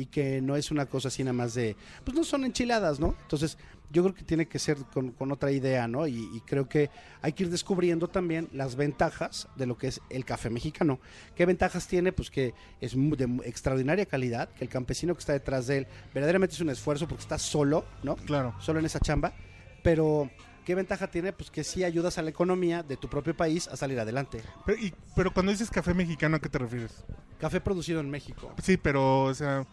y 0.00 0.06
que 0.06 0.40
no 0.40 0.56
es 0.56 0.70
una 0.70 0.86
cosa 0.86 1.08
así 1.08 1.22
nada 1.22 1.32
más 1.34 1.54
de, 1.54 1.76
pues 2.04 2.16
no 2.16 2.24
son 2.24 2.44
enchiladas, 2.44 2.98
¿no? 3.00 3.14
Entonces 3.22 3.58
yo 3.92 4.02
creo 4.04 4.14
que 4.14 4.22
tiene 4.22 4.46
que 4.46 4.58
ser 4.60 4.76
con, 4.92 5.10
con 5.10 5.32
otra 5.32 5.50
idea, 5.50 5.88
¿no? 5.88 6.06
Y, 6.06 6.28
y 6.32 6.40
creo 6.46 6.68
que 6.68 6.90
hay 7.22 7.32
que 7.32 7.42
ir 7.42 7.50
descubriendo 7.50 8.06
también 8.08 8.48
las 8.52 8.76
ventajas 8.76 9.48
de 9.56 9.66
lo 9.66 9.76
que 9.76 9.88
es 9.88 10.00
el 10.10 10.24
café 10.24 10.48
mexicano. 10.48 11.00
¿Qué 11.34 11.44
ventajas 11.44 11.88
tiene? 11.88 12.12
Pues 12.12 12.30
que 12.30 12.54
es 12.80 12.94
de 12.94 13.24
extraordinaria 13.44 14.06
calidad, 14.06 14.48
que 14.50 14.62
el 14.64 14.70
campesino 14.70 15.14
que 15.14 15.20
está 15.20 15.32
detrás 15.32 15.66
de 15.66 15.78
él 15.78 15.86
verdaderamente 16.14 16.54
es 16.54 16.60
un 16.60 16.70
esfuerzo 16.70 17.08
porque 17.08 17.22
está 17.22 17.38
solo, 17.38 17.84
¿no? 18.04 18.14
Claro. 18.16 18.54
Solo 18.60 18.78
en 18.78 18.86
esa 18.86 19.00
chamba, 19.00 19.32
pero... 19.82 20.30
¿Qué 20.64 20.74
ventaja 20.74 21.08
tiene? 21.10 21.32
Pues 21.32 21.50
que 21.50 21.64
sí 21.64 21.82
ayudas 21.84 22.18
a 22.18 22.22
la 22.22 22.30
economía 22.30 22.82
de 22.84 22.96
tu 22.98 23.08
propio 23.08 23.34
país 23.34 23.66
a 23.66 23.76
salir 23.76 23.98
adelante. 23.98 24.42
Pero, 24.66 24.78
y- 24.78 24.94
pero 25.16 25.32
cuando 25.32 25.50
dices 25.50 25.70
café 25.70 25.94
mexicano, 25.94 26.36
¿a 26.36 26.38
qué 26.38 26.50
te 26.50 26.58
refieres? 26.58 27.02
Café 27.40 27.60
producido 27.62 27.98
en 27.98 28.10
México. 28.10 28.52
Sí, 28.62 28.76
pero, 28.76 29.22
o 29.24 29.34
sea, 29.34 29.66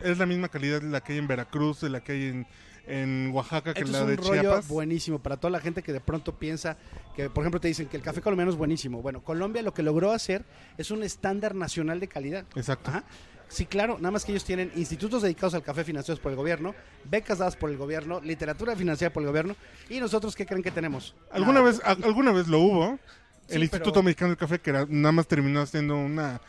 es 0.00 0.18
la 0.18 0.26
misma 0.26 0.48
calidad 0.48 0.82
la 0.82 1.00
que 1.00 1.12
hay 1.14 1.18
en 1.18 1.26
Veracruz, 1.28 1.80
de 1.80 1.90
la 1.90 2.00
que 2.02 2.12
hay 2.12 2.22
en, 2.24 2.46
en 2.86 3.30
Oaxaca, 3.32 3.74
que 3.74 3.80
Esto 3.80 3.92
la 3.92 3.98
es 3.98 4.04
un 4.04 4.10
de 4.10 4.16
rollo 4.16 4.40
Chiapas. 4.42 4.68
buenísimo 4.68 5.18
para 5.18 5.36
toda 5.36 5.50
la 5.50 5.60
gente 5.60 5.82
que 5.82 5.92
de 5.92 6.00
pronto 6.00 6.34
piensa 6.38 6.76
que, 7.14 7.28
por 7.30 7.42
ejemplo, 7.44 7.60
te 7.60 7.68
dicen 7.68 7.86
que 7.86 7.96
el 7.96 8.02
café 8.02 8.20
colombiano 8.20 8.50
es 8.50 8.56
buenísimo. 8.56 9.02
Bueno, 9.02 9.22
Colombia 9.22 9.62
lo 9.62 9.74
que 9.74 9.82
logró 9.82 10.12
hacer 10.12 10.44
es 10.78 10.90
un 10.90 11.02
estándar 11.02 11.54
nacional 11.54 12.00
de 12.00 12.08
calidad. 12.08 12.44
Exacto. 12.56 12.90
Ajá. 12.90 13.04
Sí, 13.50 13.64
claro, 13.64 13.96
nada 13.96 14.10
más 14.10 14.26
que 14.26 14.32
ellos 14.32 14.44
tienen 14.44 14.70
institutos 14.76 15.22
dedicados 15.22 15.54
al 15.54 15.62
café 15.62 15.82
financiados 15.82 16.20
por 16.20 16.30
el 16.32 16.36
gobierno, 16.36 16.74
becas 17.04 17.38
dadas 17.38 17.56
por 17.56 17.70
el 17.70 17.78
gobierno, 17.78 18.20
literatura 18.20 18.76
financiada 18.76 19.10
por 19.10 19.22
el 19.22 19.26
gobierno, 19.28 19.56
y 19.88 20.00
nosotros, 20.00 20.36
¿qué 20.36 20.44
creen 20.44 20.62
que 20.62 20.70
tenemos? 20.70 21.14
¿Alguna 21.30 21.60
Nada. 21.60 21.64
vez, 21.64 21.80
a- 21.82 21.92
alguna 22.06 22.30
vez 22.32 22.46
lo 22.46 22.58
hubo? 22.58 22.98
Sí, 23.46 23.54
el 23.54 23.62
Instituto 23.62 23.92
pero- 23.94 24.02
Mexicano 24.02 24.28
del 24.32 24.36
Café, 24.36 24.58
que 24.58 24.68
era- 24.68 24.84
nada 24.86 25.12
más 25.12 25.26
terminó 25.26 25.62
haciendo 25.62 25.96
una 25.96 26.42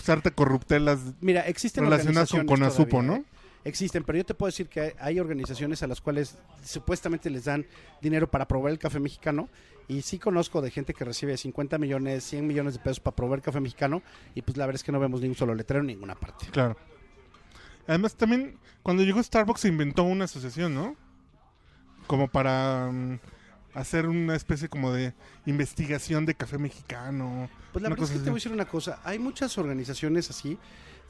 sarta 0.00 0.30
de 0.30 0.34
corruptelas 0.34 0.98
Mira, 1.20 1.42
existen 1.42 1.84
relacionadas 1.84 2.30
con 2.30 2.46
Conasupo, 2.46 2.90
todavía, 2.90 3.10
¿no? 3.10 3.16
¿eh? 3.16 3.24
Existen, 3.64 4.02
pero 4.02 4.18
yo 4.18 4.24
te 4.24 4.34
puedo 4.34 4.48
decir 4.48 4.68
que 4.68 4.80
hay, 4.80 4.92
hay 4.98 5.20
organizaciones 5.20 5.82
a 5.82 5.86
las 5.86 6.00
cuales 6.00 6.36
supuestamente 6.64 7.30
les 7.30 7.44
dan 7.44 7.64
dinero 8.00 8.28
para 8.28 8.48
probar 8.48 8.72
el 8.72 8.78
café 8.78 8.98
mexicano. 8.98 9.48
Y 9.88 10.02
sí 10.02 10.18
conozco 10.18 10.62
de 10.62 10.70
gente 10.70 10.94
que 10.94 11.04
recibe 11.04 11.36
50 11.36 11.78
millones, 11.78 12.24
100 12.24 12.46
millones 12.46 12.74
de 12.74 12.80
pesos 12.80 13.00
para 13.00 13.14
probar 13.14 13.42
café 13.42 13.60
mexicano. 13.60 14.02
Y 14.34 14.42
pues 14.42 14.56
la 14.56 14.66
verdad 14.66 14.80
es 14.80 14.84
que 14.84 14.92
no 14.92 14.98
vemos 14.98 15.20
ni 15.20 15.28
un 15.28 15.34
solo 15.34 15.54
letrero 15.54 15.80
en 15.80 15.88
ninguna 15.88 16.14
parte. 16.14 16.46
Claro. 16.50 16.76
Además, 17.86 18.14
también, 18.14 18.58
cuando 18.82 19.02
llegó 19.02 19.22
Starbucks 19.22 19.60
se 19.60 19.68
inventó 19.68 20.04
una 20.04 20.24
asociación, 20.24 20.74
¿no? 20.74 20.96
Como 22.06 22.28
para 22.28 22.90
mm, 22.92 23.18
hacer 23.74 24.06
una 24.06 24.36
especie 24.36 24.68
como 24.68 24.92
de 24.92 25.14
investigación 25.46 26.26
de 26.26 26.34
café 26.34 26.58
mexicano. 26.58 27.48
Pues 27.72 27.82
la 27.82 27.88
verdad 27.88 28.04
es 28.04 28.10
que 28.10 28.18
te 28.18 28.24
voy 28.24 28.32
a 28.32 28.34
decir 28.34 28.52
una 28.52 28.66
cosa. 28.66 29.00
Hay 29.04 29.18
muchas 29.18 29.56
organizaciones 29.58 30.30
así, 30.30 30.58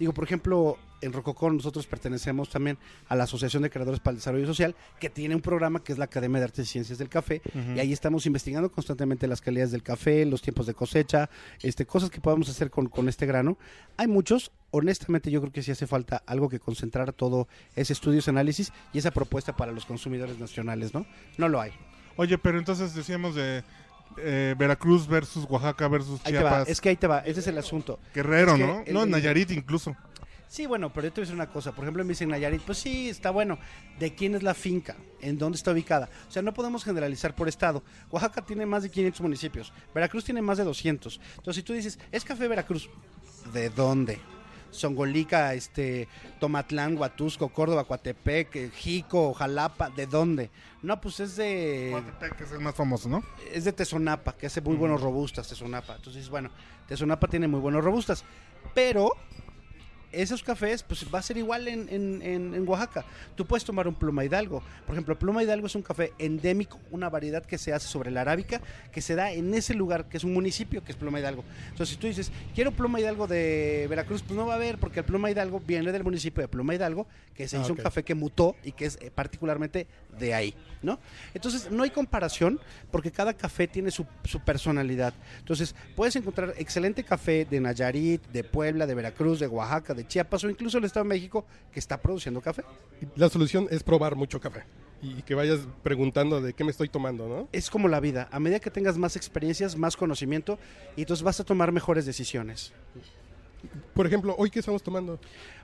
Digo, 0.03 0.13
por 0.15 0.25
ejemplo, 0.25 0.79
en 1.01 1.13
Rococó 1.13 1.51
nosotros 1.51 1.87
pertenecemos 1.87 2.49
también 2.49 2.79
a 3.09 3.15
la 3.15 3.25
Asociación 3.25 3.63
de 3.63 3.71
Creadores 3.71 4.01
para 4.01 4.13
el 4.13 4.17
Desarrollo 4.17 4.47
Social, 4.47 4.75
que 4.99 5.11
tiene 5.11 5.35
un 5.35 5.41
programa 5.41 5.85
que 5.85 5.93
es 5.93 5.99
la 5.99 6.07
Academia 6.07 6.41
de 6.41 6.45
Artes 6.47 6.67
y 6.67 6.73
Ciencias 6.73 6.99
del 6.99 7.09
Café, 7.09 7.43
y 7.77 7.79
ahí 7.79 7.93
estamos 7.93 8.27
investigando 8.27 8.71
constantemente 8.73 9.29
las 9.29 9.41
calidades 9.41 9.71
del 9.71 9.85
café, 9.85 10.25
los 10.25 10.43
tiempos 10.43 10.67
de 10.67 10.75
cosecha, 10.75 11.31
este, 11.63 11.87
cosas 11.87 12.11
que 12.11 12.21
podamos 12.21 12.49
hacer 12.49 12.69
con, 12.71 12.89
con 12.89 13.09
este 13.09 13.27
grano. 13.27 13.59
Hay 13.97 14.09
muchos, 14.09 14.51
honestamente 14.71 15.31
yo 15.31 15.41
creo 15.41 15.53
que 15.53 15.63
sí 15.63 15.71
hace 15.71 15.87
falta 15.87 16.23
algo 16.27 16.49
que 16.49 16.59
concentrar 16.59 17.13
todo 17.13 17.47
ese 17.77 17.93
estudio, 17.93 18.19
ese 18.19 18.31
análisis 18.31 18.73
y 18.93 18.99
esa 18.99 19.11
propuesta 19.11 19.55
para 19.55 19.73
los 19.73 19.87
consumidores 19.87 20.39
nacionales, 20.39 20.95
¿no? 20.95 21.07
No 21.39 21.49
lo 21.49 21.61
hay. 21.61 21.73
Oye, 22.17 22.39
pero 22.39 22.59
entonces 22.59 22.95
decíamos 22.95 23.35
de 23.35 23.63
eh, 24.19 24.55
Veracruz 24.59 25.07
versus 25.07 25.47
Oaxaca 25.49 25.89
versus 25.89 26.21
Ahí 26.25 26.33
te 26.33 26.43
va, 26.43 26.51
Chiapas. 26.51 26.69
es 26.69 26.81
que 26.81 26.89
ahí 26.91 26.97
te 26.97 27.07
va, 27.07 27.21
ese 27.21 27.41
es 27.41 27.47
el 27.47 27.59
asunto. 27.59 27.99
Guerrero, 28.15 28.53
es 28.53 28.59
que 28.61 28.67
¿no? 28.67 28.83
el- 28.87 28.95
no, 28.95 29.07
Nayarit 29.07 29.51
incluso. 29.53 29.97
Sí, 30.49 30.67
bueno, 30.67 30.93
pero 30.93 31.07
yo 31.07 31.13
te 31.15 31.21
voy 31.21 31.23
a 31.23 31.25
decir 31.29 31.35
una 31.35 31.47
cosa. 31.51 31.73
Por 31.73 31.85
ejemplo, 31.85 32.05
me 32.05 32.11
dicen 32.11 32.29
Nayarit, 32.29 32.61
pues 32.61 32.77
sí, 32.77 33.09
está 33.09 33.31
bueno. 33.31 33.59
¿De 33.99 34.15
quién 34.15 34.35
es 34.35 34.43
la 34.43 34.53
finca? 34.53 34.97
¿En 35.23 35.39
dónde 35.39 35.57
está 35.57 35.71
ubicada? 35.73 36.11
O 36.29 36.31
sea, 36.31 36.43
no 36.43 36.53
podemos 36.53 36.85
generalizar 36.85 37.35
por 37.35 37.49
estado. 37.49 37.83
Oaxaca 38.11 38.43
tiene 38.45 38.67
más 38.67 38.83
de 38.83 38.91
500 38.91 39.23
municipios. 39.23 39.73
Veracruz 39.95 40.25
tiene 40.25 40.43
más 40.43 40.59
de 40.59 40.65
200. 40.65 41.19
Entonces, 41.39 41.55
si 41.57 41.63
tú 41.63 41.73
dices, 41.73 41.99
es 42.11 42.23
Café 42.23 42.49
Veracruz, 42.49 42.91
¿de 43.55 43.71
dónde? 43.71 44.21
Songolica, 44.73 45.55
este, 45.55 46.09
Tomatlán, 46.41 46.99
Huatusco, 46.99 47.49
Córdoba, 47.51 47.85
Coatepec, 47.85 48.57
eh, 48.57 48.71
Jico, 48.75 49.33
Jalapa, 49.35 49.91
¿de 49.91 50.07
dónde? 50.07 50.51
No, 50.83 51.01
pues 51.01 51.21
es 51.21 51.37
de 51.37 51.91
Coatepec, 51.93 52.37
que 52.37 52.45
es 52.45 52.53
el 52.53 52.61
más 52.61 52.75
famoso, 52.75 53.09
¿no? 53.09 53.23
es 53.53 53.65
de 53.65 53.73
Tezonapa, 53.73 54.33
que 54.33 54.47
hace 54.47 54.61
muy 54.61 54.77
buenos 54.77 55.01
robustas, 55.01 55.49
Tezonapa. 55.49 55.97
Entonces, 55.97 56.29
bueno, 56.29 56.51
Tezonapa 56.89 57.29
tiene 57.29 57.47
muy 57.47 57.61
buenos 57.61 57.85
robustas. 57.85 58.25
Pero 58.75 59.13
esos 60.13 60.43
cafés, 60.43 60.83
pues 60.83 61.07
va 61.13 61.19
a 61.19 61.23
ser 61.23 61.37
igual 61.39 61.69
en, 61.69 61.89
en- 61.89 62.23
en- 62.23 62.55
en 62.55 62.69
Oaxaca. 62.69 63.05
Tú 63.35 63.47
puedes 63.47 63.65
tomar 63.65 63.89
un 63.89 63.95
Pluma 63.95 64.25
Hidalgo. 64.25 64.63
Por 64.87 64.95
ejemplo, 64.95 65.19
Pluma 65.19 65.43
Hidalgo 65.43 65.67
es 65.67 65.75
un 65.75 65.83
café 65.83 66.13
endémico, 66.19 66.79
una 66.91 67.09
variedad 67.09 67.45
que 67.45 67.59
se 67.59 67.73
hace 67.73 67.89
sobre 67.89 68.11
la 68.11 68.21
arábica, 68.23 68.61
que 68.93 69.01
se 69.01 69.15
da 69.15 69.33
en 69.33 69.53
ese 69.55 69.75
lugar, 69.75 70.09
que 70.09 70.17
es 70.19 70.25
un 70.25 70.33
municipio, 70.33 70.85
que 70.85 70.93
es 70.93 70.97
Pluma 70.99 71.19
Hidalgo. 71.21 71.45
Entonces, 71.71 71.91
si 71.95 71.97
tú 71.97 72.07
dices, 72.07 72.31
quiero 72.55 72.73
Pluma 72.73 73.01
Hidalgo 73.01 73.27
de 73.27 73.87
Veracruz, 73.89 74.23
pues 74.23 74.37
no 74.37 74.47
va 74.47 74.53
a 74.55 74.57
haber, 74.57 74.79
porque 74.79 75.01
el 75.01 75.07
Pluma 75.07 75.31
Hidalgo 75.31 75.61
viene 75.61 75.91
del 75.93 76.05
municipio 76.05 76.43
de 76.43 76.49
Pluma 76.49 76.75
Hidalgo, 76.75 77.07
que 77.35 77.49
se 77.49 77.57
Ah, 77.57 77.61
hizo 77.63 77.73
un 77.73 77.79
café 77.79 78.03
que 78.03 78.15
mutó 78.15 78.57
y 78.63 78.73
que 78.73 78.85
es 78.87 78.99
eh, 79.01 79.11
particularmente 79.15 79.87
de 80.19 80.35
ahí, 80.35 80.55
¿no? 80.83 80.99
Entonces, 81.33 81.71
no 81.71 81.83
hay 81.83 81.91
comparación 81.91 82.61
porque 82.91 83.11
cada 83.11 83.33
café 83.35 83.67
tiene 83.67 83.91
su, 83.91 84.07
su 84.25 84.41
personalidad. 84.41 85.15
Entonces, 85.39 85.75
puedes 85.97 86.15
encontrar 86.17 86.55
excelente 86.59 87.03
café 87.05 87.47
de 87.47 87.61
Nayarit, 87.61 88.23
de 88.29 88.45
Puebla, 88.45 88.87
de 88.87 88.95
Veracruz, 88.95 89.41
de 89.41 89.47
Oaxaca, 89.47 89.95
de 89.95 90.02
Chiapas 90.07 90.45
o 90.45 90.51
incluso 90.51 90.79
el 90.79 90.85
Estado 90.85 91.05
de 91.05 91.09
México 91.11 91.45
que 91.73 91.79
está 91.81 92.01
produciendo 92.01 92.41
café. 92.41 92.63
La 93.17 93.29
solución 93.29 93.67
es 93.71 93.83
probar 93.83 94.17
mucho 94.17 94.41
café 94.41 94.65
y 95.01 95.23
que 95.23 95.35
vayas 95.35 95.61
preguntando 95.83 96.41
de 96.41 96.53
qué 96.53 96.63
me 96.65 96.71
estoy 96.71 96.89
tomando, 96.89 97.29
¿no? 97.29 97.49
Es 97.53 97.71
como 97.71 97.89
la 97.89 97.99
vida. 97.99 98.29
A 98.31 98.39
medida 98.39 98.61
que 98.61 98.71
tengas 98.71 98.97
más 98.97 99.17
experiencias, 99.17 99.77
más 99.77 99.97
conocimiento, 99.97 100.59
y 100.97 101.01
entonces 101.03 101.25
vas 101.25 101.41
a 101.41 101.45
tomar 101.45 101.73
mejores 101.73 102.07
decisiones. 102.07 102.73
Por 103.95 104.07
ejemplo, 104.07 104.35
hoy 104.39 104.51
qué 104.51 104.59
estamos 104.59 104.83
tomando? 104.83 105.21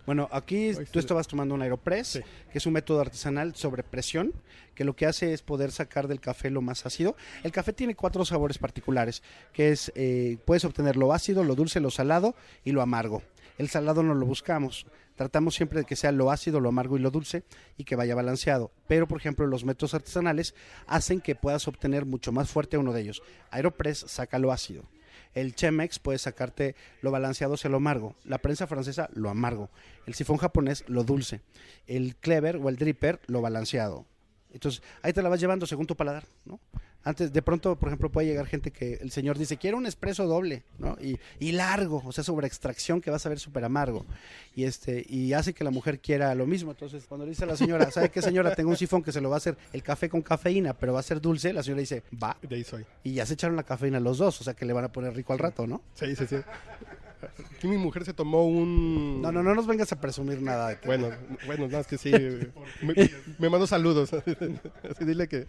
Bueno, 0.07 0.29
aquí 0.31 0.71
tú 0.93 0.99
estabas 1.01 1.27
tomando 1.27 1.55
un 1.55 1.63
Aeropress, 1.63 2.07
Sí. 2.09 2.21
que 2.53 2.59
es 2.59 2.67
un 2.67 2.73
método 2.73 3.01
artesanal 3.01 3.55
sobre 3.57 3.83
presión, 3.83 4.33
que 4.75 4.85
lo 4.85 4.95
que 4.95 5.05
hace 5.07 5.33
es 5.33 5.43
poder 5.43 5.73
sacar 5.73 6.07
del 6.07 6.21
café 6.21 6.49
lo 6.51 6.63
más 6.63 6.87
ácido. 6.87 7.17
El 7.43 7.51
café 7.51 7.73
tiene 7.73 7.97
cuatro 7.97 8.25
sabores 8.25 8.59
particulares, 8.59 9.23
que 9.53 9.71
es, 9.71 9.91
eh, 9.97 10.39
puedes 10.45 10.65
obtener 10.65 10.97
lo 10.97 11.13
ácido, 11.13 11.43
lo 11.43 11.55
dulce, 11.57 11.81
lo 11.81 11.91
salado 11.91 12.35
y 12.65 12.71
lo 12.73 12.83
amargo. 12.83 13.23
El 13.59 13.69
salado 13.69 14.03
no 14.03 14.15
lo 14.15 14.25
buscamos. 14.25 14.87
Tratamos 15.17 15.57
siempre 15.57 15.81
de 15.81 15.85
que 15.85 15.97
sea 15.97 16.13
lo 16.13 16.31
ácido, 16.31 16.61
lo 16.61 16.69
amargo 16.69 16.97
y 16.97 17.01
lo 17.01 17.11
dulce 17.11 17.43
y 17.77 17.85
que 17.85 17.97
vaya 17.97 18.15
balanceado. 18.15 18.71
Pero, 18.87 19.09
por 19.09 19.19
ejemplo, 19.19 19.47
los 19.49 19.65
métodos 19.65 19.95
artesanales 19.95 20.55
hacen 20.87 21.21
que 21.21 21.35
puedas 21.35 21.67
obtener 21.67 22.07
mucho 22.07 22.31
más 22.31 22.51
fuerte 22.51 22.79
uno 22.79 22.93
de 22.93 23.01
ellos. 23.01 23.23
Aeropress 23.51 23.99
saca 24.07 24.39
lo 24.39 24.53
ácido. 24.53 24.85
El 25.35 25.55
Chemex 25.55 25.99
puede 25.99 26.19
sacarte 26.19 26.77
lo 27.03 27.11
balanceado 27.11 27.55
hacia 27.55 27.69
lo 27.69 27.79
amargo. 27.79 28.15
La 28.25 28.39
prensa 28.39 28.67
francesa, 28.69 29.11
lo 29.13 29.29
amargo. 29.29 29.71
El 30.07 30.15
sifón 30.15 30.37
japonés, 30.37 30.85
lo 30.87 31.03
dulce. 31.03 31.41
El 31.87 32.17
Clever 32.17 32.57
o 32.57 32.69
el 32.69 32.77
Dripper, 32.77 33.21
lo 33.27 33.41
balanceado. 33.41 34.07
Entonces, 34.53 34.83
ahí 35.03 35.13
te 35.13 35.23
la 35.23 35.29
vas 35.29 35.41
llevando 35.41 35.67
según 35.67 35.87
tu 35.87 35.97
paladar, 35.97 36.25
¿no? 36.45 36.61
Antes, 37.09 37.33
de 37.33 37.41
pronto, 37.41 37.75
por 37.77 37.89
ejemplo, 37.89 38.11
puede 38.11 38.27
llegar 38.27 38.45
gente 38.45 38.71
que 38.71 38.99
el 39.01 39.11
señor 39.11 39.39
dice, 39.39 39.57
quiero 39.57 39.79
un 39.79 39.87
espresso 39.87 40.27
doble, 40.27 40.63
¿no? 40.79 40.95
Y, 41.01 41.19
y 41.39 41.53
largo, 41.53 42.03
o 42.05 42.13
sea, 42.13 42.23
sobre 42.23 42.47
extracción 42.47 43.01
que 43.01 43.11
vas 43.11 43.25
a 43.25 43.31
ver 43.31 43.39
súper 43.39 43.65
amargo. 43.65 44.05
Y 44.55 44.65
este, 44.65 45.07
y 45.09 45.33
hace 45.33 45.55
que 45.55 45.65
la 45.65 45.71
mujer 45.71 46.01
quiera 46.01 46.35
lo 46.35 46.47
mismo. 46.47 46.73
Entonces, 46.73 47.07
cuando 47.09 47.25
le 47.25 47.31
dice 47.31 47.45
a 47.45 47.47
la 47.47 47.57
señora, 47.57 47.91
¿sabe 47.91 48.11
qué 48.11 48.21
señora? 48.21 48.55
Tengo 48.55 48.69
un 48.69 48.77
sifón 48.77 49.03
que 49.03 49.11
se 49.11 49.23
lo 49.23 49.31
va 49.31 49.37
a 49.37 49.39
hacer 49.39 49.57
el 49.73 49.83
café 49.83 50.11
con 50.11 50.21
cafeína, 50.21 50.75
pero 50.75 50.93
va 50.93 51.01
a 51.01 51.03
ser 51.03 51.19
dulce, 51.19 51.55
la 51.55 51.63
señora 51.63 51.81
dice, 51.81 52.03
va. 52.23 52.37
De 52.43 52.57
ahí 52.57 52.65
soy. 52.65 52.85
Y 53.05 53.15
ya 53.15 53.25
se 53.25 53.33
echaron 53.33 53.57
la 53.57 53.63
cafeína 53.63 54.01
los 54.01 54.19
dos, 54.19 54.43
o 54.43 54.45
sea 54.45 54.53
que 54.53 54.67
le 54.67 54.75
van 54.75 54.85
a 54.85 54.93
poner 54.93 55.15
rico 55.15 55.33
al 55.33 55.39
rato, 55.39 55.67
¿no? 55.67 55.81
Sí, 55.95 56.15
sí, 56.15 56.27
sí. 56.27 56.37
Aquí 57.55 57.67
mi 57.69 57.77
mujer 57.77 58.05
se 58.05 58.15
tomó 58.15 58.47
un... 58.47 59.21
No, 59.21 59.33
no, 59.33 59.43
no 59.43 59.55
nos 59.55 59.67
vengas 59.67 59.93
a 59.93 60.01
presumir 60.01 60.41
nada. 60.41 60.69
de 60.69 60.79
Bueno, 60.85 61.11
bueno, 61.47 61.67
nada, 61.67 61.81
es 61.81 61.87
que 61.87 61.99
sí. 61.99 62.13
Me, 62.83 62.95
me 63.39 63.51
mandó 63.51 63.67
saludos. 63.67 64.13
Así 64.91 65.05
dile 65.05 65.29
que, 65.29 65.47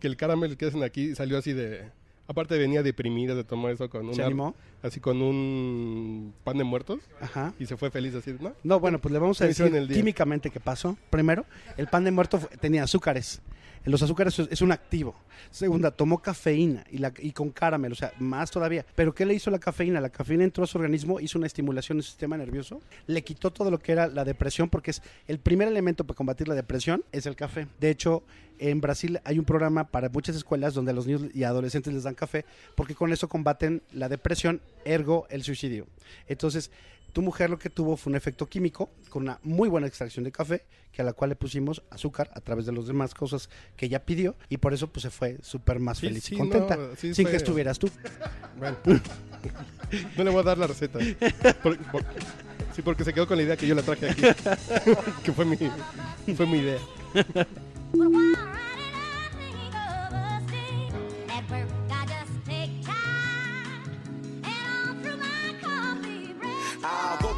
que 0.00 0.06
el 0.06 0.16
caramel 0.16 0.56
que 0.56 0.66
hacen 0.66 0.82
aquí 0.82 1.14
salió 1.14 1.38
así 1.38 1.52
de... 1.52 1.90
Aparte 2.28 2.56
venía 2.56 2.82
deprimida 2.82 3.34
de 3.34 3.44
tomar 3.44 3.72
eso 3.72 3.90
con 3.90 4.06
¿Se 4.14 4.20
una... 4.20 4.26
animó? 4.26 4.54
Así 4.82 5.00
con 5.00 5.20
un 5.20 6.32
pan 6.44 6.56
de 6.56 6.64
muertos. 6.64 7.00
Ajá. 7.20 7.52
Y 7.58 7.66
se 7.66 7.76
fue 7.76 7.90
feliz 7.90 8.14
así, 8.14 8.34
¿no? 8.40 8.52
No, 8.62 8.80
bueno, 8.80 9.00
pues 9.00 9.12
le 9.12 9.18
vamos 9.18 9.40
a 9.40 9.46
decir 9.46 9.70
químicamente 9.88 10.50
qué 10.50 10.60
pasó. 10.60 10.96
Primero, 11.10 11.44
el 11.76 11.88
pan 11.88 12.04
de 12.04 12.10
muerto 12.12 12.38
tenía 12.60 12.84
azúcares. 12.84 13.42
Los 13.84 14.02
azúcares 14.02 14.38
es- 14.38 14.62
un 14.62 14.72
activo. 14.72 15.14
Segunda, 15.50 15.90
tomó 15.90 16.22
cafeína 16.22 16.84
y, 16.90 17.32
con 17.32 17.50
caramel, 17.50 17.92
o 17.92 17.94
sea, 17.96 18.12
más 18.18 18.50
todavía. 18.50 18.86
¿Pero 18.94 19.14
qué 19.14 19.26
le 19.26 19.34
hizo 19.34 19.50
la 19.50 19.58
cafeína? 19.58 20.00
La 20.00 20.10
cafeína 20.10 20.44
entró 20.44 20.64
a 20.64 20.66
su 20.66 20.78
organismo, 20.78 21.18
hizo 21.20 21.38
una 21.38 21.46
estimulación 21.46 21.98
del 21.98 22.04
sistema 22.04 22.36
nervioso, 22.36 22.80
le 23.06 23.22
quitó 23.24 23.50
todo 23.50 23.70
lo 23.70 23.78
que 23.78 23.92
era 23.92 24.06
la 24.06 24.24
depresión, 24.24 24.68
porque 24.68 24.92
es 24.92 25.02
el 25.26 25.38
primer 25.38 25.66
elemento 25.68 26.04
para 26.04 26.16
combatir 26.16 26.48
la 26.48 26.54
depresión, 26.54 27.04
es 27.12 27.26
el 27.26 27.34
café. 27.36 27.66
De 27.80 27.90
hecho, 27.90 28.22
en 28.58 28.80
Brasil 28.80 29.18
hay 29.24 29.38
un 29.40 29.44
programa 29.44 29.84
para 29.88 30.08
muchas 30.08 30.36
escuelas 30.36 30.74
donde 30.74 30.92
a 30.92 30.94
los 30.94 31.06
niños 31.06 31.22
y 31.34 31.42
adolescentes 31.42 31.92
les 31.92 32.04
dan 32.04 32.14
café, 32.14 32.44
porque 32.76 32.94
con 32.94 33.12
eso 33.12 33.28
combaten 33.28 33.82
la 33.92 34.08
depresión, 34.08 34.60
ergo 34.84 35.26
el 35.30 35.42
suicidio. 35.42 35.86
Entonces, 36.28 36.70
tu 37.12 37.22
mujer 37.22 37.50
lo 37.50 37.58
que 37.58 37.70
tuvo 37.70 37.96
fue 37.96 38.10
un 38.10 38.16
efecto 38.16 38.46
químico 38.46 38.90
con 39.10 39.24
una 39.24 39.38
muy 39.42 39.68
buena 39.68 39.86
extracción 39.86 40.24
de 40.24 40.32
café, 40.32 40.64
que 40.92 41.02
a 41.02 41.04
la 41.04 41.12
cual 41.12 41.30
le 41.30 41.36
pusimos 41.36 41.82
azúcar 41.90 42.30
a 42.34 42.40
través 42.40 42.66
de 42.66 42.72
las 42.72 42.86
demás 42.86 43.14
cosas 43.14 43.48
que 43.76 43.86
ella 43.86 44.04
pidió 44.04 44.34
y 44.48 44.56
por 44.58 44.72
eso 44.74 44.88
pues 44.90 45.02
se 45.02 45.10
fue 45.10 45.38
súper 45.42 45.78
más 45.78 45.98
Sí, 45.98 46.06
feliz 46.08 46.24
sí, 46.24 46.34
y 46.34 46.38
contenta, 46.38 46.76
no, 46.76 46.96
sí 46.96 47.14
sin 47.14 47.24
fue- 47.24 47.30
que 47.32 47.36
estuvieras 47.36 47.78
tú. 47.78 47.90
Bueno. 48.58 48.76
No 50.16 50.24
le 50.24 50.30
voy 50.30 50.40
a 50.40 50.42
dar 50.44 50.56
la 50.56 50.66
receta. 50.68 50.98
Por- 51.62 51.76
por- 51.90 52.04
sí, 52.74 52.80
porque 52.82 53.04
se 53.04 53.12
quedó 53.12 53.26
con 53.26 53.36
la 53.36 53.42
idea 53.42 53.56
que 53.58 53.66
yo 53.66 53.74
la 53.74 53.82
traje 53.82 54.08
aquí. 54.10 54.22
que 55.24 55.32
fue 55.32 55.44
mi, 55.44 55.56
fue 56.34 56.46
mi 56.46 56.58
idea. 56.58 56.78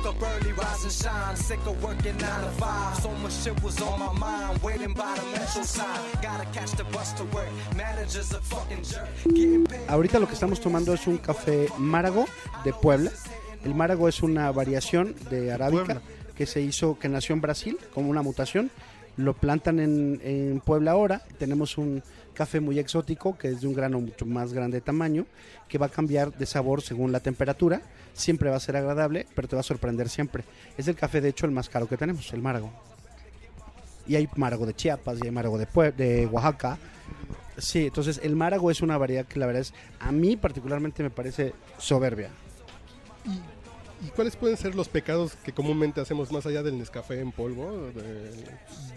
up 0.06 0.23
early, 0.23 0.52
rise 0.52 0.84
and 0.84 0.92
shine. 0.92 1.37
Sick 1.37 1.61
of 1.66 1.82
working 1.82 2.16
nine 2.18 2.40
to 2.44 2.50
five. 2.58 2.96
So 3.00 3.11
much 3.23 3.32
shit 3.32 3.62
was 3.62 3.80
on 3.80 3.99
my 3.99 4.12
mind. 4.12 4.62
Waiting 4.62 4.92
by 4.94 5.14
the 5.16 5.25
metro 5.32 5.62
sign. 5.62 6.00
Gotta 6.23 6.46
catch 6.52 6.73
the 6.73 6.84
bus 6.84 7.12
to 7.14 7.25
work. 7.25 7.49
Manager's 7.76 8.32
a 8.32 8.40
fucking 8.40 8.82
jerk. 8.84 9.08
Getting 9.25 9.64
paid. 9.64 9.88
Ahorita 9.88 10.18
lo 10.18 10.26
que 10.26 10.34
estamos 10.34 10.61
tomando 10.61 10.92
es 10.94 11.06
un 11.06 11.18
café 11.18 11.68
Márago 11.78 12.26
de 12.64 12.73
Puebla. 12.73 13.11
El 13.64 13.75
Márago 13.75 14.08
es 14.08 14.23
una 14.23 14.50
variación 14.52 15.14
de 15.30 15.52
arábica 15.52 15.84
Puebla. 15.84 16.02
que 16.37 16.46
se 16.46 16.61
hizo, 16.61 16.99
que 16.99 17.08
nació 17.08 17.34
en 17.34 17.40
Brasil 17.40 17.78
como 17.94 18.11
una 18.11 18.23
mutación. 18.23 18.70
Lo 19.16 19.32
plantan 19.34 19.78
en, 19.78 20.20
en 20.25 20.61
Puebla 20.61 20.90
ahora. 20.90 21.23
Tenemos 21.38 21.78
un 21.78 22.02
café 22.34 22.60
muy 22.60 22.78
exótico 22.78 23.38
que 23.38 23.48
es 23.48 23.60
de 23.62 23.66
un 23.68 23.74
grano 23.74 24.00
mucho 24.00 24.26
más 24.26 24.52
grande 24.52 24.76
de 24.78 24.80
tamaño, 24.82 25.26
que 25.68 25.78
va 25.78 25.86
a 25.86 25.88
cambiar 25.88 26.32
de 26.36 26.44
sabor 26.46 26.82
según 26.82 27.10
la 27.12 27.20
temperatura. 27.20 27.80
Siempre 28.12 28.50
va 28.50 28.56
a 28.56 28.60
ser 28.60 28.76
agradable, 28.76 29.26
pero 29.34 29.48
te 29.48 29.56
va 29.56 29.60
a 29.60 29.62
sorprender 29.64 30.08
siempre. 30.08 30.44
Es 30.76 30.86
el 30.88 30.94
café, 30.96 31.20
de 31.20 31.30
hecho, 31.30 31.46
el 31.46 31.52
más 31.52 31.68
caro 31.68 31.88
que 31.88 31.96
tenemos, 31.96 32.32
el 32.32 32.42
Márago. 32.42 32.70
Y 34.06 34.16
hay 34.16 34.28
Márago 34.36 34.66
de 34.66 34.74
Chiapas 34.74 35.18
y 35.22 35.24
hay 35.26 35.30
Márago 35.30 35.56
de, 35.56 35.66
Pue- 35.66 35.94
de 35.94 36.26
Oaxaca. 36.26 36.78
Sí, 37.56 37.86
entonces 37.86 38.20
el 38.22 38.36
Márago 38.36 38.70
es 38.70 38.82
una 38.82 38.98
variedad 38.98 39.24
que 39.26 39.38
la 39.38 39.46
verdad 39.46 39.62
es, 39.62 39.72
a 40.00 40.12
mí 40.12 40.36
particularmente 40.36 41.02
me 41.02 41.10
parece 41.10 41.54
soberbia. 41.78 42.28
¿Y 44.04 44.08
cuáles 44.08 44.36
pueden 44.36 44.56
ser 44.56 44.74
los 44.74 44.88
pecados 44.88 45.34
que 45.36 45.52
comúnmente 45.52 46.00
hacemos 46.00 46.30
más 46.30 46.44
allá 46.44 46.62
del 46.62 46.78
Nescafé 46.78 47.20
en 47.20 47.32
polvo? 47.32 47.88
De- 47.94 48.30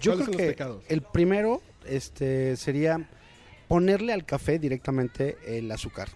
Yo 0.01 0.12
¿Cuáles 0.12 0.25
creo 0.25 0.25
son 0.25 0.25
que 0.36 0.44
los 0.44 0.51
pecados? 0.53 0.84
el 0.89 1.01
primero 1.01 1.62
este, 1.86 2.58
sería 2.58 3.08
ponerle 3.68 4.14
al 4.14 4.26
café 4.26 4.60
directamente 4.60 5.38
el 5.46 5.72
azúcar. 5.72 6.10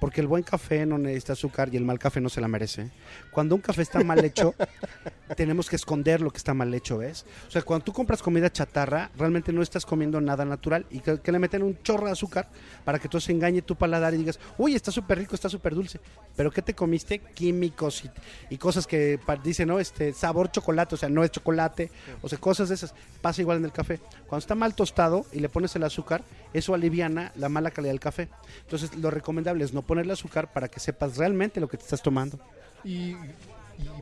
Porque 0.00 0.20
el 0.20 0.26
buen 0.26 0.42
café 0.42 0.86
no 0.86 0.98
necesita 0.98 1.34
azúcar 1.34 1.68
y 1.72 1.76
el 1.76 1.84
mal 1.84 1.98
café 1.98 2.20
no 2.20 2.28
se 2.28 2.40
la 2.40 2.48
merece. 2.48 2.90
Cuando 3.30 3.54
un 3.54 3.60
café 3.60 3.82
está 3.82 4.02
mal 4.02 4.24
hecho, 4.24 4.54
tenemos 5.36 5.68
que 5.68 5.76
esconder 5.76 6.20
lo 6.20 6.30
que 6.30 6.38
está 6.38 6.54
mal 6.54 6.72
hecho, 6.74 6.98
¿ves? 6.98 7.24
O 7.48 7.50
sea, 7.50 7.62
cuando 7.62 7.84
tú 7.84 7.92
compras 7.92 8.22
comida 8.22 8.50
chatarra, 8.50 9.10
realmente 9.16 9.52
no 9.52 9.62
estás 9.62 9.86
comiendo 9.86 10.20
nada 10.20 10.44
natural 10.44 10.86
y 10.90 11.00
que, 11.00 11.20
que 11.20 11.32
le 11.32 11.38
meten 11.38 11.62
un 11.62 11.80
chorro 11.82 12.06
de 12.06 12.12
azúcar 12.12 12.48
para 12.84 12.98
que 12.98 13.08
tú 13.08 13.20
se 13.20 13.32
engañe 13.32 13.62
tu 13.62 13.76
paladar 13.76 14.14
y 14.14 14.18
digas, 14.18 14.38
uy, 14.58 14.74
está 14.74 14.90
súper 14.90 15.18
rico, 15.18 15.34
está 15.34 15.48
súper 15.48 15.74
dulce. 15.74 16.00
Pero 16.36 16.50
¿qué 16.50 16.62
te 16.62 16.74
comiste? 16.74 17.18
Químicos 17.18 18.04
y, 18.04 18.10
y 18.54 18.58
cosas 18.58 18.86
que 18.86 19.18
dicen, 19.42 19.68
no, 19.68 19.78
este, 19.78 20.12
sabor 20.12 20.50
chocolate, 20.50 20.94
o 20.94 20.98
sea, 20.98 21.08
no 21.08 21.24
es 21.24 21.30
chocolate, 21.30 21.90
o 22.20 22.28
sea, 22.28 22.38
cosas 22.38 22.68
de 22.68 22.74
esas. 22.74 22.94
Pasa 23.20 23.40
igual 23.40 23.58
en 23.58 23.64
el 23.64 23.72
café. 23.72 24.00
Cuando 24.26 24.38
está 24.38 24.54
mal 24.54 24.74
tostado 24.74 25.26
y 25.32 25.40
le 25.40 25.48
pones 25.48 25.74
el 25.76 25.84
azúcar, 25.84 26.24
eso 26.52 26.74
aliviana 26.74 27.32
la 27.36 27.48
mala 27.48 27.70
calidad 27.70 27.92
del 27.92 28.00
café. 28.00 28.28
Entonces, 28.62 28.94
lo 28.96 29.10
recomendable 29.10 29.64
es 29.64 29.71
no 29.72 29.82
ponerle 29.82 30.12
azúcar 30.12 30.52
para 30.52 30.68
que 30.68 30.80
sepas 30.80 31.16
realmente 31.16 31.60
lo 31.60 31.68
que 31.68 31.76
te 31.76 31.84
estás 31.84 32.02
tomando. 32.02 32.38
Y, 32.84 33.10
y, 33.12 33.16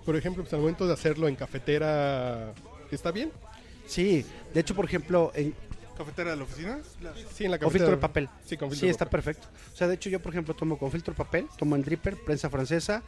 por 0.05 0.17
ejemplo, 0.17 0.43
pues, 0.43 0.53
al 0.55 0.61
momento 0.61 0.87
de 0.87 0.93
hacerlo 0.93 1.29
en 1.29 1.37
cafetera, 1.37 2.53
¿está 2.91 3.11
bien? 3.11 3.31
Sí, 3.87 4.25
de 4.55 4.61
hecho, 4.61 4.75
por 4.75 4.85
ejemplo, 4.85 5.33
en, 5.35 5.55
¿Cafetera 5.97 6.31
de 6.31 6.37
la 6.39 6.45
oficina? 6.45 6.79
Sí, 7.35 7.45
en 7.45 7.51
la 7.51 7.59
con 7.59 7.67
cafetera. 7.69 7.71
filtro 7.71 7.91
de 7.91 7.97
papel. 7.99 8.29
Sí, 8.47 8.57
con 8.57 8.71
filtro 8.71 8.87
Sí, 8.87 8.91
está 8.91 9.05
papel. 9.05 9.23
perfecto. 9.23 9.49
O 9.75 9.77
sea, 9.77 9.87
de 9.87 9.95
hecho, 9.97 10.09
yo, 10.09 10.19
por 10.21 10.33
ejemplo, 10.33 10.55
tomo 10.55 10.79
con 10.79 10.91
filtro 10.91 11.13
de 11.13 11.19
papel, 11.19 11.47
tomo 11.59 11.77
en 11.77 11.83
dripper, 11.83 12.17
prensa 12.25 12.49
francesa 12.49 13.03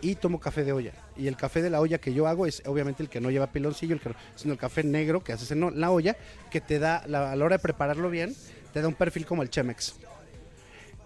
y 0.00 0.14
tomo 0.14 0.38
café 0.38 0.62
de 0.62 0.72
olla. 0.72 0.92
Y 1.16 1.26
el 1.26 1.36
café 1.36 1.60
de 1.60 1.70
la 1.70 1.80
olla 1.80 1.98
que 1.98 2.14
yo 2.14 2.28
hago 2.28 2.46
es 2.46 2.62
obviamente 2.66 3.02
el 3.02 3.08
que 3.08 3.20
no 3.20 3.32
lleva 3.32 3.48
piloncillo, 3.48 3.94
el 3.96 4.00
que, 4.00 4.10
no- 4.10 4.14
sino 4.36 4.52
el 4.52 4.60
café 4.60 4.84
negro 4.84 5.24
que 5.24 5.32
haces 5.32 5.50
en 5.50 5.80
la 5.80 5.90
olla, 5.90 6.16
que 6.48 6.60
te 6.60 6.78
da, 6.78 7.02
la- 7.08 7.32
a 7.32 7.34
la 7.36 7.44
hora 7.44 7.56
de 7.56 7.62
prepararlo 7.62 8.10
bien, 8.10 8.32
te 8.72 8.80
da 8.80 8.86
un 8.86 8.94
perfil 8.94 9.26
como 9.26 9.42
el 9.42 9.50
Chemex. 9.50 9.96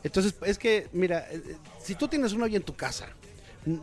Entonces, 0.03 0.35
es 0.47 0.59
que, 0.59 0.89
mira, 0.93 1.27
eh, 1.31 1.43
eh, 1.45 1.57
si 1.83 1.95
tú 1.95 2.09
tienes 2.09 2.33
una 2.33 2.45
olla 2.45 2.57
en 2.57 2.63
tu 2.63 2.75
casa, 2.75 3.09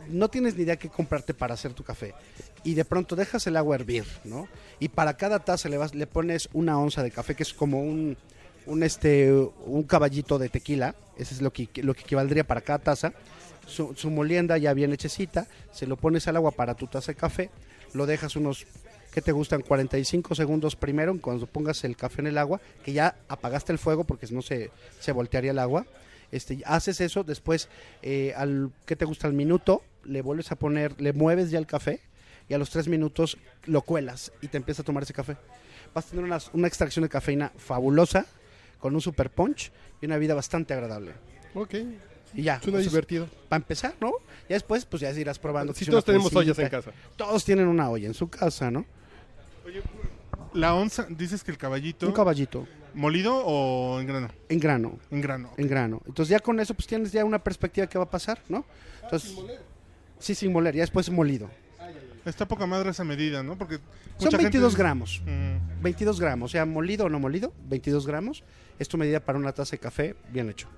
no 0.08 0.28
tienes 0.28 0.56
ni 0.56 0.64
idea 0.64 0.76
qué 0.76 0.88
comprarte 0.88 1.34
para 1.34 1.54
hacer 1.54 1.72
tu 1.72 1.84
café, 1.84 2.14
y 2.64 2.74
de 2.74 2.84
pronto 2.84 3.14
dejas 3.14 3.46
el 3.46 3.56
agua 3.56 3.76
hervir, 3.76 4.04
¿no? 4.24 4.48
Y 4.80 4.88
para 4.88 5.16
cada 5.16 5.38
taza 5.38 5.68
le, 5.68 5.78
vas, 5.78 5.94
le 5.94 6.06
pones 6.06 6.48
una 6.52 6.78
onza 6.78 7.02
de 7.02 7.10
café, 7.10 7.34
que 7.34 7.44
es 7.44 7.54
como 7.54 7.82
un, 7.82 8.16
un, 8.66 8.82
este, 8.82 9.32
un 9.32 9.82
caballito 9.84 10.38
de 10.38 10.48
tequila, 10.48 10.94
ese 11.16 11.34
es 11.34 11.42
lo 11.42 11.52
que, 11.52 11.68
lo 11.82 11.94
que 11.94 12.02
equivaldría 12.02 12.44
para 12.44 12.60
cada 12.60 12.80
taza, 12.80 13.12
su, 13.66 13.94
su 13.94 14.10
molienda 14.10 14.58
ya 14.58 14.72
bien 14.72 14.92
hechecita, 14.92 15.46
se 15.72 15.86
lo 15.86 15.96
pones 15.96 16.26
al 16.26 16.36
agua 16.36 16.50
para 16.50 16.74
tu 16.74 16.86
taza 16.86 17.12
de 17.12 17.16
café, 17.16 17.50
lo 17.92 18.06
dejas 18.06 18.34
unos, 18.36 18.66
¿qué 19.12 19.22
te 19.22 19.32
gustan? 19.32 19.62
45 19.62 20.34
segundos 20.34 20.74
primero, 20.74 21.16
cuando 21.20 21.46
pongas 21.46 21.84
el 21.84 21.96
café 21.96 22.22
en 22.22 22.28
el 22.28 22.38
agua, 22.38 22.60
que 22.84 22.92
ya 22.92 23.16
apagaste 23.28 23.72
el 23.72 23.78
fuego 23.78 24.04
porque 24.04 24.26
no 24.30 24.42
se, 24.42 24.70
se 24.98 25.12
voltearía 25.12 25.52
el 25.52 25.58
agua. 25.58 25.86
Este, 26.30 26.60
haces 26.66 27.00
eso, 27.00 27.24
después, 27.24 27.68
eh, 28.02 28.34
al, 28.36 28.70
¿qué 28.86 28.96
te 28.96 29.04
gusta? 29.04 29.26
Al 29.26 29.32
minuto, 29.32 29.82
le 30.04 30.22
vuelves 30.22 30.52
a 30.52 30.56
poner, 30.56 31.00
le 31.00 31.12
mueves 31.12 31.50
ya 31.50 31.58
el 31.58 31.66
café 31.66 32.00
y 32.48 32.54
a 32.54 32.58
los 32.58 32.70
tres 32.70 32.88
minutos 32.88 33.38
lo 33.66 33.82
cuelas 33.82 34.32
y 34.42 34.48
te 34.48 34.56
empieza 34.56 34.82
a 34.82 34.84
tomar 34.84 35.02
ese 35.02 35.12
café. 35.12 35.36
Vas 35.94 36.06
a 36.06 36.10
tener 36.10 36.24
una, 36.24 36.38
una 36.52 36.66
extracción 36.68 37.02
de 37.02 37.08
cafeína 37.08 37.52
fabulosa, 37.56 38.26
con 38.78 38.94
un 38.94 39.00
super 39.00 39.30
punch 39.30 39.72
y 40.00 40.06
una 40.06 40.18
vida 40.18 40.34
bastante 40.34 40.72
agradable. 40.74 41.12
Ok, 41.54 41.74
Y 42.34 42.42
ya, 42.42 42.60
suena 42.60 42.78
divertido. 42.78 43.28
para 43.48 43.62
empezar, 43.62 43.94
¿no? 44.00 44.12
Ya 44.48 44.54
después, 44.54 44.84
pues 44.84 45.00
ya 45.00 45.10
irás 45.12 45.38
probando. 45.38 45.72
Si 45.74 45.84
que 45.84 45.90
todos 45.90 46.04
tenemos 46.04 46.34
ollas 46.36 46.58
en 46.58 46.68
casa. 46.68 46.92
Todos 47.16 47.44
tienen 47.44 47.66
una 47.66 47.90
olla 47.90 48.06
en 48.06 48.14
su 48.14 48.28
casa, 48.28 48.70
¿no? 48.70 48.84
La 50.54 50.74
onza, 50.74 51.06
dices 51.10 51.42
que 51.42 51.50
el 51.50 51.58
caballito. 51.58 52.06
Un 52.06 52.12
caballito 52.12 52.66
¿Molido 52.94 53.36
o 53.44 54.00
en 54.00 54.06
grano? 54.06 54.28
en 54.48 54.58
grano, 54.60 54.98
En 55.10 55.20
grano. 55.20 55.50
en 55.56 55.68
grano. 55.68 56.02
Entonces 56.06 56.30
ya 56.30 56.40
con 56.40 56.58
eso 56.60 56.74
pues 56.74 56.86
tienes 56.86 57.12
ya 57.12 57.24
una 57.24 57.38
perspectiva 57.38 57.86
de 57.86 57.90
qué 57.90 57.98
va 57.98 58.04
a 58.04 58.10
pasar, 58.10 58.38
¿no? 58.48 58.64
Entonces, 59.04 59.34
sí, 60.18 60.34
sin 60.34 60.52
moler, 60.52 60.74
ya 60.74 60.82
después 60.82 61.08
molido. 61.10 61.48
Está 62.24 62.46
poca 62.46 62.66
madre 62.66 62.90
esa 62.90 63.04
medida, 63.04 63.42
¿no? 63.42 63.56
Porque 63.56 63.76
Son 63.76 64.26
mucha 64.26 64.36
22 64.36 64.72
gente- 64.72 64.82
gramos. 64.82 65.22
Mm, 65.24 65.82
22 65.82 66.20
gramos, 66.20 66.50
o 66.50 66.52
sea, 66.52 66.66
molido 66.66 67.06
o 67.06 67.08
no 67.08 67.18
molido, 67.20 67.52
22 67.68 68.06
gramos. 68.06 68.42
Es 68.78 68.88
tu 68.88 68.98
medida 68.98 69.20
para 69.20 69.38
una 69.38 69.52
taza 69.52 69.72
de 69.72 69.78
café 69.78 70.14
bien 70.30 70.50
hecho. 70.50 70.68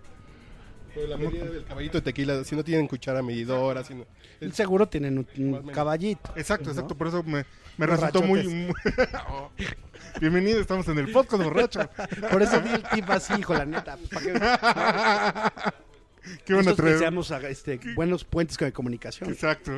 Pero 0.95 1.07
la 1.07 1.17
medida 1.17 1.45
del 1.47 1.65
caballito 1.65 1.99
de 1.99 2.03
tequila, 2.03 2.43
si 2.45 2.57
no 2.57 2.65
tienen 2.65 2.89
cuchara 2.89 3.23
medidora, 3.23 3.85
si 3.85 3.95
no- 3.95 4.07
es- 4.41 4.55
Seguro 4.55 4.89
tienen 4.89 5.19
un, 5.37 5.71
caballito. 5.73 6.33
Exacto, 6.37 6.67
¿no? 6.67 6.71
exacto. 6.73 6.97
Por 6.97 7.07
eso 7.09 7.23
me, 7.23 7.45
me 7.77 7.87
resultó 7.87 8.23
muy. 8.23 8.47
muy- 8.47 8.75
Oh. 9.29 9.51
Bienvenido, 10.21 10.61
estamos 10.61 10.89
en 10.89 10.99
el 10.99 11.13
podcast 11.13 11.45
borracho. 11.45 11.81
Por 12.31 12.43
eso 12.43 12.61
di 12.61 12.71
el 12.71 12.83
tip 12.83 13.09
así, 13.11 13.33
hijo, 13.39 13.55
la 13.55 13.65
neta. 13.67 13.97
pues, 13.97 14.11
para 14.11 15.65
Qué 16.45 16.53
bueno 16.55 16.75
que 16.75 16.99
seamos 16.99 17.31
este, 17.31 17.81
buenos 17.95 18.25
puentes 18.25 18.57
de 18.59 18.73
comunicación. 18.73 19.31
Exacto. 19.31 19.73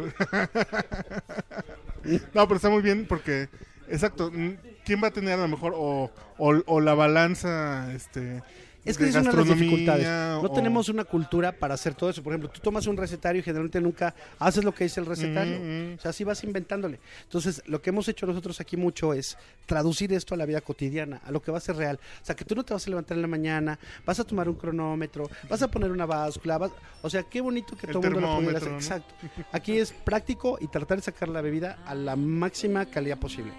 no, 2.35 2.49
pero 2.49 2.57
está 2.57 2.71
muy 2.71 2.83
bien 2.83 3.07
porque, 3.07 3.49
exacto, 3.89 4.31
¿quién 4.85 5.03
va 5.03 5.09
a 5.09 5.13
tener 5.13 5.35
a 5.39 5.43
lo 5.43 5.49
mejor 5.49 5.75
o, 5.77 6.11
o, 6.39 6.63
o 6.67 6.81
la 6.81 6.95
balanza 6.95 7.93
este, 7.95 8.43
Es 8.85 8.99
que 8.99 9.05
de 9.05 9.11
es 9.11 9.17
una 9.17 9.31
de 9.31 9.37
las 9.37 9.47
dificultades. 9.47 10.07
No 10.07 10.41
o- 10.41 10.53
tenemos 10.53 10.89
una 10.89 11.05
cultura 11.05 11.53
para 11.53 11.75
hacer 11.75 11.95
todo 11.95 12.11
eso. 12.11 12.23
Por 12.23 12.33
ejemplo, 12.33 12.51
tú 12.51 12.61
tomas 12.61 12.87
un 12.89 12.97
recetario 12.97 13.41
y 13.41 13.43
generalmente 13.43 13.81
nunca 13.81 14.15
haces 14.41 14.65
lo 14.65 14.75
que 14.75 14.85
dice 14.85 14.99
el 15.01 15.07
recetario. 15.07 15.59
Mm, 15.61 15.91
mm. 15.93 15.95
O 15.99 16.01
sea, 16.01 16.11
así 16.11 16.25
vas 16.25 16.43
inventándole. 16.43 16.99
Entonces, 17.23 17.63
lo 17.67 17.81
que 17.81 17.91
hemos 17.91 18.09
hecho 18.09 18.27
nosotros 18.27 18.61
aquí 18.61 18.77
mucho 18.77 19.15
es 19.15 19.37
traducir 19.67 20.13
esto 20.13 20.35
a 20.35 20.37
la 20.37 20.47
vida 20.47 20.61
cotidiana, 20.61 21.21
a 21.25 21.31
lo 21.31 21.41
que 21.41 21.53
va 21.53 21.59
a 21.59 21.61
ser 21.61 21.77
real. 21.77 22.01
O 22.23 22.25
sea, 22.27 22.35
que 22.35 22.45
tú 22.45 22.55
no 22.57 22.65
te 22.65 22.75
vas 22.75 22.85
a 22.87 22.91
levantar 22.91 23.17
en 23.17 23.23
la 23.23 23.29
mañana, 23.29 23.79
vas 24.05 24.19
a 24.19 24.25
tomar 24.25 24.49
un 24.49 24.57
cronómetro, 24.57 25.31
vas 25.49 25.63
a 25.63 25.69
poner 25.71 25.91
una 25.93 26.07
báscula. 26.07 26.59
vas- 26.59 26.73
O 27.03 27.11
sea, 27.11 27.23
qué 27.23 27.41
bonito 27.41 27.77
que 27.77 27.87
El 27.87 27.93
todo 27.93 28.07
el 28.09 28.15
mundo 28.15 28.29
lo 28.29 28.37
pudiera 28.37 28.59
hacer. 28.59 28.73
Exacto. 28.73 29.15
Aquí 29.53 29.79
es 29.79 29.93
práctico 29.93 30.59
y 30.61 30.67
tratar 30.67 30.99
de 30.99 31.03
sacar 31.05 31.29
la 31.29 31.41
bebida 31.41 31.79
a 31.87 31.95
la 31.95 32.17
máxima 32.17 32.87
calidad 32.87 33.19
posible. 33.19 33.53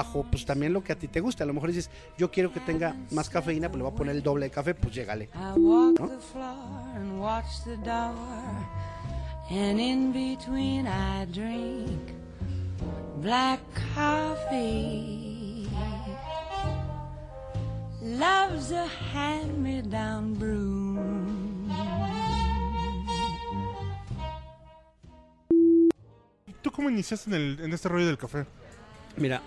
Bajo, 0.00 0.24
pues 0.30 0.46
también 0.46 0.72
lo 0.72 0.82
que 0.82 0.92
a 0.92 0.96
ti 0.96 1.08
te 1.08 1.20
gusta. 1.20 1.44
A 1.44 1.46
lo 1.46 1.52
mejor 1.52 1.68
dices, 1.68 1.90
yo 2.16 2.30
quiero 2.30 2.50
que 2.50 2.60
tenga 2.60 2.96
más 3.10 3.28
cafeína, 3.28 3.68
pues 3.68 3.76
le 3.76 3.82
voy 3.82 3.92
a 3.92 3.94
poner 3.94 4.16
el 4.16 4.22
doble 4.22 4.46
de 4.46 4.50
café, 4.50 4.74
pues 4.74 4.94
llégale. 4.94 5.28
I 5.34 5.58
walk 5.58 5.96
the 5.96 6.18
floor 6.32 6.96
and 6.96 7.20
watch 7.20 7.62
the 7.66 7.76
door, 7.84 8.14
and 9.50 9.78
in 9.78 10.10
between 10.10 10.86
I 10.86 11.26
drink 11.26 12.14
black 13.20 13.60
coffee. 13.94 15.68
Love's 18.00 18.72
a 18.72 18.86
hand-me-down 19.12 20.38
broom. 20.38 21.68
¿Tú 26.62 26.70
cómo 26.72 26.88
iniciaste 26.88 27.28
en, 27.28 27.36
el, 27.36 27.60
en 27.60 27.72
este 27.74 27.88
rollo 27.90 28.06
del 28.06 28.16
café? 28.16 28.46
Mira, 29.18 29.42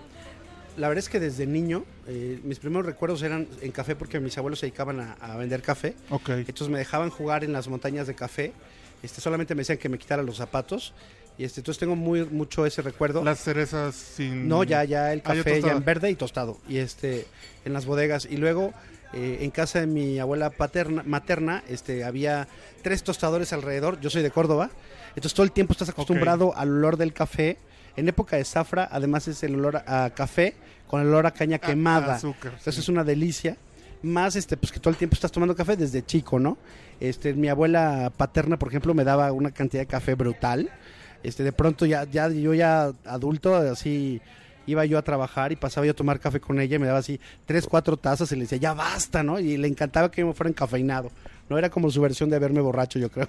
la 0.76 0.88
verdad 0.88 1.04
es 1.04 1.08
que 1.08 1.20
desde 1.20 1.46
niño, 1.46 1.84
eh, 2.06 2.40
mis 2.44 2.58
primeros 2.58 2.86
recuerdos 2.86 3.22
eran 3.22 3.46
en 3.60 3.72
café 3.72 3.94
porque 3.96 4.20
mis 4.20 4.36
abuelos 4.38 4.58
se 4.58 4.66
dedicaban 4.66 5.00
a, 5.00 5.12
a 5.14 5.36
vender 5.36 5.62
café. 5.62 5.94
Ok. 6.10 6.30
Entonces 6.30 6.68
me 6.68 6.78
dejaban 6.78 7.10
jugar 7.10 7.44
en 7.44 7.52
las 7.52 7.68
montañas 7.68 8.06
de 8.06 8.14
café. 8.14 8.52
Este, 9.02 9.20
solamente 9.20 9.54
me 9.54 9.60
decían 9.60 9.78
que 9.78 9.88
me 9.88 9.98
quitara 9.98 10.22
los 10.22 10.36
zapatos. 10.36 10.94
Y 11.36 11.44
este, 11.44 11.60
entonces 11.60 11.80
tengo 11.80 11.96
muy 11.96 12.24
mucho 12.24 12.64
ese 12.64 12.80
recuerdo. 12.80 13.24
Las 13.24 13.40
cerezas 13.42 13.94
sin... 13.94 14.46
No, 14.48 14.62
ya, 14.62 14.84
ya 14.84 15.12
el 15.12 15.20
Ah, 15.24 15.34
café 15.34 15.60
ya, 15.60 15.72
en 15.72 15.84
verde 15.84 16.10
y 16.10 16.14
tostado. 16.14 16.58
Y 16.68 16.78
este, 16.78 17.26
en 17.64 17.72
las 17.72 17.86
bodegas. 17.86 18.26
Y 18.30 18.36
luego, 18.36 18.72
eh, 19.12 19.38
en 19.40 19.50
casa 19.50 19.80
de 19.80 19.86
mi 19.88 20.18
abuela 20.20 20.50
paterna, 20.50 21.02
materna, 21.04 21.64
este, 21.68 22.04
había 22.04 22.46
tres 22.82 23.02
tostadores 23.02 23.52
alrededor. 23.52 24.00
Yo 24.00 24.10
soy 24.10 24.22
de 24.22 24.30
Córdoba. 24.30 24.70
Entonces 25.10 25.34
todo 25.34 25.44
el 25.44 25.52
tiempo 25.52 25.72
estás 25.72 25.88
acostumbrado 25.88 26.56
al 26.56 26.68
olor 26.70 26.96
del 26.96 27.12
café. 27.12 27.58
En 27.96 28.08
época 28.08 28.36
de 28.36 28.44
zafra, 28.44 28.88
además 28.90 29.28
es 29.28 29.42
el 29.42 29.54
olor 29.54 29.82
a 29.86 30.10
café 30.14 30.54
con 30.86 31.00
el 31.00 31.08
olor 31.08 31.26
a 31.26 31.32
caña 31.32 31.58
quemada. 31.58 32.14
azúcar, 32.14 32.52
Entonces 32.52 32.74
sí. 32.74 32.80
es 32.80 32.88
una 32.88 33.04
delicia. 33.04 33.56
Más 34.02 34.36
este, 34.36 34.56
pues 34.56 34.70
que 34.70 34.80
todo 34.80 34.90
el 34.90 34.96
tiempo 34.96 35.14
estás 35.14 35.32
tomando 35.32 35.56
café 35.56 35.76
desde 35.76 36.04
chico, 36.04 36.38
¿no? 36.38 36.58
Este, 37.00 37.32
mi 37.32 37.48
abuela 37.48 38.12
paterna, 38.16 38.58
por 38.58 38.68
ejemplo, 38.68 38.92
me 38.94 39.02
daba 39.02 39.32
una 39.32 39.50
cantidad 39.50 39.82
de 39.82 39.86
café 39.86 40.14
brutal. 40.14 40.70
Este, 41.22 41.42
de 41.42 41.52
pronto 41.52 41.86
ya, 41.86 42.04
ya 42.04 42.28
yo 42.28 42.52
ya 42.52 42.92
adulto, 43.06 43.56
así 43.56 44.20
iba 44.66 44.84
yo 44.84 44.98
a 44.98 45.02
trabajar 45.02 45.52
y 45.52 45.56
pasaba 45.56 45.86
yo 45.86 45.92
a 45.92 45.96
tomar 45.96 46.20
café 46.20 46.40
con 46.40 46.60
ella 46.60 46.76
y 46.76 46.78
me 46.78 46.86
daba 46.86 46.98
así 46.98 47.20
tres, 47.46 47.66
cuatro 47.66 47.96
tazas 47.96 48.30
y 48.32 48.36
le 48.36 48.42
decía, 48.42 48.58
ya 48.58 48.74
basta, 48.74 49.22
¿no? 49.22 49.38
Y 49.38 49.56
le 49.56 49.68
encantaba 49.68 50.10
que 50.10 50.24
me 50.24 50.32
fuera 50.32 50.50
encafeinado. 50.50 51.10
No 51.48 51.58
era 51.58 51.70
como 51.70 51.90
su 51.90 52.00
versión 52.00 52.30
de 52.30 52.38
verme 52.38 52.60
borracho, 52.60 52.98
yo 52.98 53.10
creo. 53.10 53.28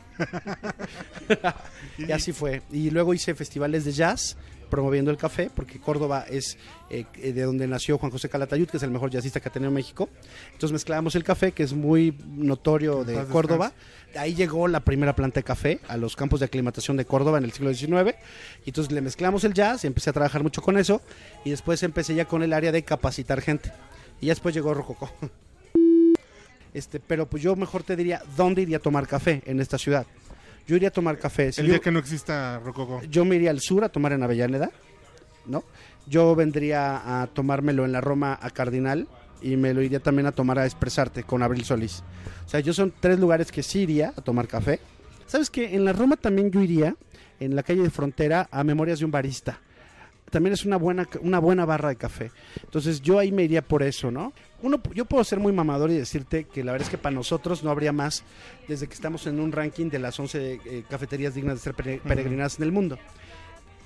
y 1.97 2.11
así 2.11 2.31
fue. 2.31 2.61
Y 2.71 2.89
luego 2.89 3.13
hice 3.13 3.35
festivales 3.35 3.83
de 3.85 3.91
jazz 3.91 4.37
promoviendo 4.65 5.11
el 5.11 5.17
café, 5.17 5.49
porque 5.53 5.79
Córdoba 5.79 6.25
es 6.29 6.57
eh, 6.89 7.05
de 7.15 7.41
donde 7.43 7.67
nació 7.67 7.97
Juan 7.97 8.11
José 8.11 8.29
Calatayud, 8.29 8.67
que 8.67 8.77
es 8.77 8.83
el 8.83 8.91
mejor 8.91 9.09
jazzista 9.09 9.39
que 9.39 9.49
ha 9.49 9.51
tenido 9.51 9.71
México. 9.71 10.09
Entonces 10.53 10.71
mezclábamos 10.71 11.15
el 11.15 11.23
café, 11.23 11.51
que 11.51 11.63
es 11.63 11.73
muy 11.73 12.15
notorio 12.27 13.03
de 13.03 13.15
paz 13.15 13.27
Córdoba. 13.27 13.73
Ahí 14.17 14.33
llegó 14.33 14.67
la 14.67 14.79
primera 14.79 15.15
planta 15.15 15.39
de 15.39 15.43
café 15.43 15.79
a 15.87 15.97
los 15.97 16.15
campos 16.15 16.39
de 16.39 16.45
aclimatación 16.45 16.95
de 16.97 17.05
Córdoba 17.05 17.37
en 17.37 17.43
el 17.43 17.51
siglo 17.51 17.73
XIX. 17.73 18.15
Y 18.65 18.69
entonces 18.69 18.91
le 18.91 19.01
mezclamos 19.01 19.43
el 19.43 19.53
jazz 19.53 19.83
y 19.83 19.87
empecé 19.87 20.09
a 20.09 20.13
trabajar 20.13 20.41
mucho 20.43 20.61
con 20.61 20.77
eso. 20.77 21.01
Y 21.43 21.49
después 21.49 21.83
empecé 21.83 22.15
ya 22.15 22.25
con 22.25 22.43
el 22.43 22.53
área 22.53 22.71
de 22.71 22.83
capacitar 22.83 23.41
gente. 23.41 23.71
Y 24.21 24.27
ya 24.27 24.31
después 24.31 24.55
llegó 24.55 24.73
Rococó. 24.73 25.11
Este, 26.73 26.99
pero 26.99 27.25
pues 27.25 27.41
yo 27.41 27.55
mejor 27.55 27.83
te 27.83 27.95
diría, 27.95 28.21
¿dónde 28.35 28.61
iría 28.61 28.75
a 28.75 28.79
tomar 28.81 29.07
café 29.07 29.41
en 29.45 29.61
esta 29.61 29.77
ciudad? 29.77 30.05
Yo 30.67 30.75
iría 30.75 30.89
a 30.89 30.91
tomar 30.91 31.17
café. 31.19 31.51
Si 31.51 31.61
El 31.61 31.67
yo, 31.67 31.73
día 31.73 31.79
que 31.81 31.91
no 31.91 31.99
exista 31.99 32.59
Rococo. 32.59 33.01
yo 33.09 33.23
me 33.25 33.35
iría 33.35 33.51
al 33.51 33.59
sur 33.59 33.83
a 33.83 33.89
tomar 33.89 34.13
en 34.13 34.23
Avellaneda, 34.23 34.71
¿no? 35.45 35.63
Yo 36.07 36.35
vendría 36.35 37.21
a 37.21 37.27
tomármelo 37.27 37.85
en 37.85 37.91
la 37.91 38.01
Roma 38.01 38.37
a 38.41 38.49
Cardinal 38.49 39.07
y 39.41 39.55
me 39.57 39.73
lo 39.73 39.81
iría 39.81 39.99
también 39.99 40.25
a 40.27 40.31
tomar 40.31 40.57
a 40.59 40.65
Expresarte 40.65 41.23
con 41.23 41.43
Abril 41.43 41.65
Solís. 41.65 42.03
O 42.45 42.49
sea, 42.49 42.59
yo 42.59 42.73
son 42.73 42.93
tres 42.99 43.19
lugares 43.19 43.51
que 43.51 43.63
sí 43.63 43.81
iría 43.81 44.13
a 44.15 44.21
tomar 44.21 44.47
café. 44.47 44.79
¿Sabes 45.27 45.49
qué? 45.49 45.75
En 45.75 45.85
la 45.85 45.93
Roma 45.93 46.15
también 46.15 46.51
yo 46.51 46.61
iría, 46.61 46.95
en 47.39 47.55
la 47.55 47.63
calle 47.63 47.81
de 47.81 47.89
Frontera, 47.89 48.47
a 48.51 48.63
Memorias 48.63 48.99
de 48.99 49.05
un 49.05 49.11
Barista. 49.11 49.59
También 50.31 50.53
es 50.53 50.65
una 50.65 50.77
buena, 50.77 51.07
una 51.21 51.39
buena 51.39 51.65
barra 51.65 51.89
de 51.89 51.95
café. 51.95 52.31
Entonces 52.63 53.01
yo 53.01 53.19
ahí 53.19 53.31
me 53.31 53.43
iría 53.43 53.61
por 53.61 53.83
eso, 53.83 54.09
¿no? 54.11 54.33
Uno, 54.65 54.81
yo 54.95 55.05
puedo 55.05 55.23
ser 55.23 55.39
muy 55.39 55.53
mamador 55.53 55.91
y 55.91 55.97
decirte 55.97 56.45
que 56.45 56.63
la 56.63 56.71
verdad 56.71 56.87
es 56.87 56.91
que 56.91 56.97
para 56.97 57.13
nosotros 57.13 57.63
no 57.63 57.69
habría 57.69 57.91
más 57.91 58.23
desde 58.67 58.87
que 58.87 58.93
estamos 58.95 59.27
en 59.27 59.39
un 59.39 59.51
ranking 59.51 59.89
de 59.91 59.99
las 59.99 60.19
11 60.19 60.59
eh, 60.65 60.83
cafeterías 60.89 61.35
dignas 61.35 61.55
de 61.55 61.61
ser 61.61 61.75
pere- 61.75 62.01
peregrinadas 62.01 62.57
en 62.57 62.63
el 62.63 62.71
mundo. 62.71 62.97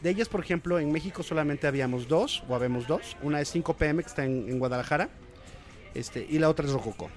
De 0.02 0.10
ellas, 0.10 0.30
por 0.30 0.40
ejemplo, 0.42 0.80
en 0.80 0.92
México 0.94 1.22
solamente 1.22 1.68
habíamos 1.68 2.08
dos, 2.08 2.44
o 2.48 2.56
habemos 2.56 2.88
dos. 2.88 3.18
Una 3.22 3.42
es 3.42 3.50
5 3.50 3.74
PM, 3.76 4.02
que 4.02 4.08
está 4.08 4.24
en, 4.24 4.48
en 4.48 4.58
Guadalajara, 4.58 5.10
este, 5.94 6.26
y 6.30 6.40
la 6.40 6.48
otra 6.50 6.66
es 6.66 6.72
Rococo. 6.72 7.10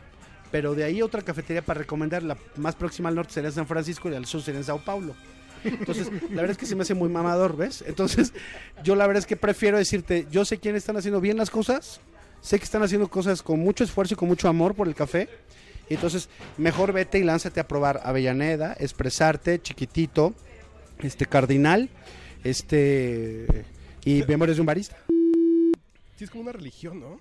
Pero 0.50 0.74
de 0.74 0.82
ahí 0.82 1.00
otra 1.00 1.22
cafetería 1.22 1.62
para 1.62 1.78
recomendar, 1.78 2.24
la 2.24 2.36
más 2.56 2.74
próxima 2.74 3.08
al 3.10 3.14
norte 3.14 3.32
sería 3.34 3.50
en 3.50 3.54
San 3.54 3.66
Francisco 3.68 4.10
y 4.10 4.14
al 4.16 4.26
sur 4.26 4.42
sería 4.42 4.58
en 4.58 4.64
Sao 4.64 4.80
Paulo. 4.84 5.14
Entonces, 5.64 6.08
la 6.30 6.36
verdad 6.42 6.50
es 6.50 6.58
que 6.58 6.66
se 6.66 6.74
me 6.74 6.82
hace 6.82 6.94
muy 6.94 7.08
mamador, 7.08 7.56
¿ves? 7.56 7.84
Entonces, 7.86 8.32
yo 8.82 8.96
la 8.96 9.06
verdad 9.06 9.20
es 9.20 9.26
que 9.26 9.36
prefiero 9.36 9.78
decirte, 9.78 10.26
yo 10.32 10.44
sé 10.44 10.58
quiénes 10.58 10.82
están 10.82 10.96
haciendo 10.96 11.20
bien 11.20 11.36
las 11.36 11.50
cosas, 11.50 12.00
sé 12.42 12.58
que 12.58 12.64
están 12.64 12.82
haciendo 12.82 13.08
cosas 13.08 13.42
con 13.42 13.60
mucho 13.60 13.84
esfuerzo 13.84 14.14
y 14.14 14.16
con 14.16 14.28
mucho 14.28 14.48
amor 14.48 14.74
por 14.74 14.88
el 14.88 14.94
café. 14.94 15.28
y 15.88 15.94
Entonces, 15.94 16.28
mejor 16.58 16.92
vete 16.92 17.18
y 17.18 17.24
lánzate 17.24 17.60
a 17.60 17.68
probar 17.68 18.00
Avellaneda, 18.04 18.76
Expresarte, 18.78 19.62
Chiquitito, 19.62 20.34
este 20.98 21.24
Cardinal, 21.24 21.88
este 22.44 23.64
y 24.04 24.22
Memorias 24.24 24.56
de 24.56 24.60
un 24.60 24.66
Barista. 24.66 24.96
Sí, 26.18 26.24
es 26.24 26.30
como 26.30 26.42
una 26.42 26.52
religión, 26.52 27.00
¿no? 27.00 27.20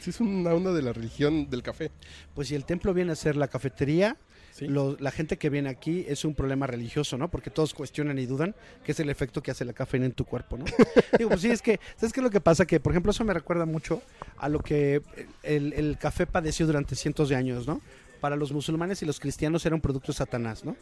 Sí, 0.00 0.10
es 0.10 0.20
una 0.20 0.52
onda 0.52 0.72
de 0.72 0.82
la 0.82 0.92
religión 0.92 1.48
del 1.48 1.62
café. 1.62 1.90
Pues 2.34 2.48
si 2.48 2.54
el 2.54 2.64
templo 2.64 2.92
viene 2.92 3.12
a 3.12 3.16
ser 3.16 3.36
la 3.36 3.48
cafetería, 3.48 4.16
Sí. 4.56 4.66
lo- 4.68 4.96
la 4.98 5.10
gente 5.10 5.36
que 5.36 5.50
viene 5.50 5.68
aquí 5.68 6.06
es 6.08 6.24
un 6.24 6.34
problema 6.34 6.66
religioso, 6.66 7.18
¿no? 7.18 7.28
Porque 7.28 7.50
todos 7.50 7.74
cuestionan 7.74 8.18
y 8.18 8.24
dudan 8.24 8.54
que 8.84 8.92
es 8.92 9.00
el 9.00 9.10
efecto 9.10 9.42
que 9.42 9.50
hace 9.50 9.66
la 9.66 9.74
cafeína 9.74 10.06
en 10.06 10.12
tu 10.12 10.24
cuerpo, 10.24 10.56
¿no? 10.56 10.64
Digo, 11.18 11.28
pues 11.28 11.42
sí, 11.42 11.50
es 11.50 11.60
que, 11.60 11.78
¿sabes 11.96 12.14
qué 12.14 12.20
es 12.20 12.24
lo 12.24 12.30
que 12.30 12.40
pasa? 12.40 12.64
Que, 12.66 12.80
por 12.80 12.92
ejemplo, 12.92 13.10
eso 13.10 13.22
me 13.24 13.34
recuerda 13.34 13.66
mucho 13.66 14.00
a 14.38 14.48
lo 14.48 14.60
que 14.60 15.02
el, 15.42 15.74
el 15.74 15.98
café 15.98 16.26
padeció 16.26 16.64
durante 16.66 16.94
cientos 16.96 17.28
de 17.28 17.36
años, 17.36 17.66
¿no? 17.66 17.82
Para 18.20 18.34
los 18.34 18.50
musulmanes 18.50 19.02
y 19.02 19.06
los 19.06 19.20
cristianos 19.20 19.66
era 19.66 19.74
un 19.74 19.82
producto 19.82 20.10
de 20.12 20.16
Satanás, 20.16 20.64
¿no? 20.64 20.74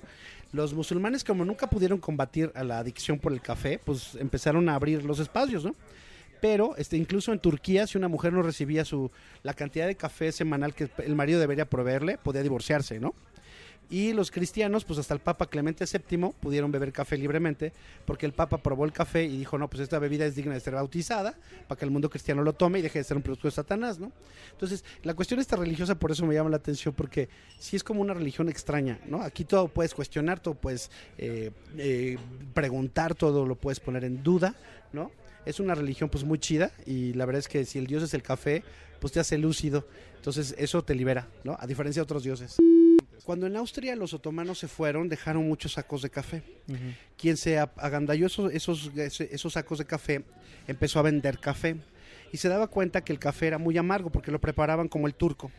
Los 0.53 0.73
musulmanes, 0.73 1.25
como 1.25 1.45
nunca 1.45 1.69
pudieron 1.69 1.99
combatir 1.99 2.53
a 2.55 2.63
la 2.63 2.79
adicción 2.79 3.19
por 3.19 3.33
el 3.33 3.41
café, 3.41 3.81
pues 3.85 4.15
empezaron 4.15 4.69
a 4.69 4.77
abrir 4.77 5.05
los 5.05 5.19
espacios, 5.19 5.65
¿no? 5.65 5.75
Pero 6.41 6.77
este, 6.77 6.97
incluso 6.97 7.33
en 7.33 7.41
Turquía, 7.41 7.87
si 7.89 7.99
una 7.99 8.07
mujer 8.07 8.33
no 8.33 8.43
recibía 8.43 8.85
su, 8.85 9.11
la 9.43 9.55
cantidad 9.55 9.87
de 9.89 9.97
café 9.97 10.31
semanal 10.31 10.75
que 10.75 10.89
el 10.99 11.17
marido 11.17 11.41
debería 11.41 11.65
proveerle, 11.65 12.19
podía 12.19 12.43
divorciarse, 12.45 13.01
¿no? 13.01 13.15
Y 13.95 14.13
los 14.13 14.33
cristianos, 14.33 14.85
pues 14.85 14.99
hasta 14.99 15.15
el 15.15 15.21
Papa 15.21 15.47
Clemente 15.47 15.85
VII 15.85 16.33
pudieron 16.41 16.73
beber 16.73 16.93
café 16.93 17.17
libremente, 17.17 17.73
porque 18.05 18.27
el 18.27 18.33
Papa 18.33 18.59
probó 18.59 18.85
el 18.85 18.93
café 18.93 19.23
y 19.23 19.39
dijo, 19.39 19.57
no, 19.57 19.71
pues 19.71 19.83
esta 19.83 20.01
bebida 20.01 20.27
es 20.27 20.35
digna 20.35 20.53
de 20.55 20.59
ser 20.59 20.75
bautizada, 20.75 21.37
para 21.69 21.79
que 21.79 21.85
el 21.85 21.93
mundo 21.93 22.11
cristiano 22.11 22.43
lo 22.43 22.55
tome 22.55 22.81
y 22.81 22.83
deje 22.83 22.99
de 22.99 23.05
ser 23.05 23.17
un 23.17 23.23
producto 23.23 23.47
de 23.47 23.53
Satanás, 23.53 24.01
¿no? 24.01 24.11
Entonces, 24.51 24.85
la 25.05 25.15
cuestión 25.15 25.39
esta 25.39 25.55
religiosa 25.55 25.95
por 25.95 26.11
eso 26.11 26.27
me 26.27 26.35
llama 26.35 26.51
la 26.51 26.57
atención, 26.57 26.93
porque 26.93 27.29
sí 27.61 27.77
es 27.77 27.85
como 27.85 28.01
una 28.01 28.15
religión 28.15 28.49
extraña, 28.49 28.99
¿no? 29.07 29.23
Aquí 29.23 29.45
todo 29.45 29.69
puedes 29.69 29.95
cuestionar, 29.95 30.41
todo 30.41 30.55
puedes 30.55 30.91
eh, 31.17 31.53
eh, 31.79 32.19
preguntar, 32.53 33.15
todo 33.15 33.47
lo 33.47 33.55
puedes 33.55 33.79
poner 33.79 34.03
en 34.03 34.25
duda, 34.25 34.57
¿no? 34.93 35.13
Es 35.47 35.61
una 35.61 35.77
religión 35.77 36.11
pues 36.11 36.25
muy 36.25 36.41
chida 36.41 36.73
y 36.85 37.13
la 37.13 37.27
verdad 37.27 37.39
es 37.39 37.47
que 37.47 37.65
si 37.65 37.79
el 37.79 37.87
dios 37.87 38.03
es 38.03 38.13
el 38.13 38.25
café, 38.25 38.65
pues 38.99 39.13
te 39.13 39.21
hace 39.21 39.39
lúcido, 39.39 39.87
entonces 40.17 40.53
eso 40.59 40.83
te 40.83 40.97
libera, 40.97 41.29
¿no? 41.45 41.57
A 41.61 41.67
diferencia 41.69 42.01
de 42.01 42.05
otros 42.05 42.25
dioses. 42.25 42.57
Cuando 43.25 43.47
en 43.47 43.57
Austria 43.57 43.97
los 43.97 44.13
otomanos 44.13 44.59
se 44.59 44.69
fueron, 44.69 45.09
dejaron 45.09 45.49
muchos 45.49 45.73
sacos 45.73 46.03
de 46.03 46.11
café. 46.11 46.43
Quien 47.17 47.39
se 47.39 47.59
agandalló 47.59 48.27
esos, 48.27 48.53
esos, 48.53 48.91
esos 48.97 49.53
sacos 49.55 49.79
de 49.79 49.87
café 49.87 50.25
empezó 50.69 50.99
a 50.99 51.03
vender 51.03 51.39
café 51.39 51.77
y 52.33 52.37
se 52.37 52.49
daba 52.49 52.67
cuenta 52.67 53.03
que 53.03 53.13
el 53.13 53.19
café 53.19 53.47
era 53.47 53.59
muy 53.59 53.79
amargo 53.79 54.11
porque 54.11 54.31
lo 54.31 54.41
preparaban 54.41 54.89
como 54.89 55.07
el 55.07 55.15
turco. 55.15 55.51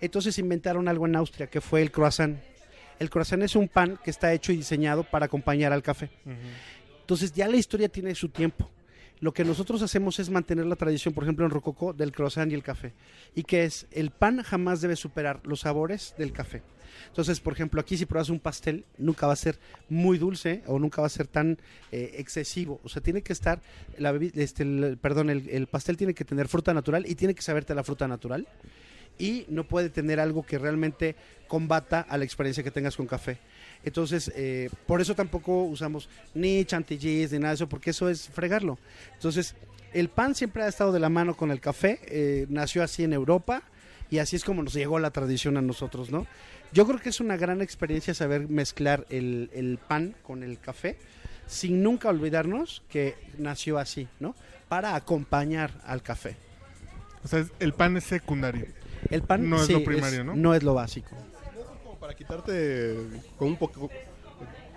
Entonces 0.00 0.38
inventaron 0.38 0.86
algo 0.86 1.06
en 1.06 1.16
Austria 1.16 1.46
que 1.46 1.62
fue 1.62 1.80
el 1.80 1.90
croissant. 1.90 2.38
El 2.98 3.08
croissant 3.08 3.42
es 3.42 3.56
un 3.56 3.68
pan 3.68 3.98
que 4.04 4.10
está 4.10 4.32
hecho 4.34 4.52
y 4.52 4.56
diseñado 4.56 5.02
para 5.02 5.26
acompañar 5.26 5.72
al 5.72 5.82
café. 5.82 6.10
Entonces 7.00 7.32
ya 7.32 7.48
la 7.48 7.56
historia 7.56 7.88
tiene 7.88 8.14
su 8.14 8.28
tiempo. 8.28 8.68
Lo 9.20 9.32
que 9.32 9.44
nosotros 9.44 9.82
hacemos 9.82 10.18
es 10.18 10.30
mantener 10.30 10.66
la 10.66 10.76
tradición, 10.76 11.12
por 11.12 11.24
ejemplo, 11.24 11.44
en 11.44 11.50
Rococó, 11.50 11.92
del 11.92 12.12
croissant 12.12 12.50
y 12.52 12.54
el 12.54 12.62
café. 12.62 12.92
Y 13.34 13.42
que 13.42 13.64
es, 13.64 13.86
el 13.90 14.10
pan 14.10 14.42
jamás 14.42 14.80
debe 14.80 14.94
superar 14.96 15.40
los 15.44 15.60
sabores 15.60 16.14
del 16.18 16.32
café. 16.32 16.62
Entonces, 17.08 17.40
por 17.40 17.52
ejemplo, 17.52 17.80
aquí 17.80 17.96
si 17.96 18.06
pruebas 18.06 18.28
un 18.28 18.40
pastel, 18.40 18.84
nunca 18.96 19.26
va 19.26 19.32
a 19.32 19.36
ser 19.36 19.58
muy 19.88 20.18
dulce 20.18 20.62
o 20.66 20.78
nunca 20.78 21.00
va 21.00 21.06
a 21.06 21.10
ser 21.10 21.26
tan 21.26 21.58
eh, 21.92 22.14
excesivo. 22.18 22.80
O 22.84 22.88
sea, 22.88 23.02
tiene 23.02 23.22
que 23.22 23.32
estar, 23.32 23.60
la 23.98 24.12
bebi- 24.12 24.32
este, 24.34 24.64
perdón, 24.96 25.30
el, 25.30 25.48
el 25.48 25.66
pastel 25.66 25.96
tiene 25.96 26.14
que 26.14 26.24
tener 26.24 26.48
fruta 26.48 26.72
natural 26.72 27.04
y 27.06 27.14
tiene 27.14 27.34
que 27.34 27.42
saberte 27.42 27.74
la 27.74 27.84
fruta 27.84 28.08
natural. 28.08 28.46
Y 29.18 29.46
no 29.48 29.64
puede 29.64 29.90
tener 29.90 30.20
algo 30.20 30.46
que 30.46 30.58
realmente 30.58 31.16
combata 31.48 32.00
a 32.00 32.16
la 32.18 32.24
experiencia 32.24 32.62
que 32.62 32.70
tengas 32.70 32.96
con 32.96 33.06
café. 33.06 33.38
Entonces, 33.84 34.32
eh, 34.34 34.70
por 34.86 35.00
eso 35.00 35.14
tampoco 35.14 35.64
usamos 35.64 36.08
ni 36.34 36.64
chantilly's 36.64 37.32
ni 37.32 37.38
nada 37.38 37.50
de 37.50 37.54
eso, 37.56 37.68
porque 37.68 37.90
eso 37.90 38.08
es 38.08 38.28
fregarlo. 38.28 38.78
Entonces, 39.14 39.54
el 39.92 40.08
pan 40.08 40.34
siempre 40.34 40.62
ha 40.62 40.68
estado 40.68 40.92
de 40.92 41.00
la 41.00 41.08
mano 41.08 41.36
con 41.36 41.50
el 41.50 41.60
café, 41.60 42.00
eh, 42.06 42.46
nació 42.48 42.82
así 42.82 43.04
en 43.04 43.12
Europa 43.12 43.62
y 44.10 44.18
así 44.18 44.36
es 44.36 44.44
como 44.44 44.62
nos 44.62 44.74
llegó 44.74 44.98
la 44.98 45.10
tradición 45.10 45.56
a 45.56 45.62
nosotros, 45.62 46.10
¿no? 46.10 46.26
Yo 46.72 46.86
creo 46.86 46.98
que 46.98 47.08
es 47.08 47.20
una 47.20 47.36
gran 47.36 47.62
experiencia 47.62 48.12
saber 48.12 48.48
mezclar 48.48 49.06
el, 49.08 49.50
el 49.54 49.78
pan 49.78 50.14
con 50.22 50.42
el 50.42 50.58
café, 50.58 50.98
sin 51.46 51.82
nunca 51.82 52.08
olvidarnos 52.08 52.82
que 52.90 53.16
nació 53.38 53.78
así, 53.78 54.06
¿no? 54.20 54.34
Para 54.68 54.94
acompañar 54.94 55.80
al 55.86 56.02
café. 56.02 56.36
O 57.24 57.28
sea, 57.28 57.46
el 57.58 57.72
pan 57.72 57.96
es 57.96 58.04
secundario. 58.04 58.66
El 59.10 59.22
pan 59.22 59.48
No 59.48 59.56
es 59.56 59.66
sí, 59.66 59.72
lo 59.72 59.84
primario, 59.84 60.24
¿no? 60.24 60.36
No 60.36 60.54
es 60.54 60.62
lo 60.62 60.74
básico. 60.74 61.16
Para 62.00 62.14
quitarte 62.14 62.96
con 63.36 63.48
un 63.48 63.56
poco 63.56 63.90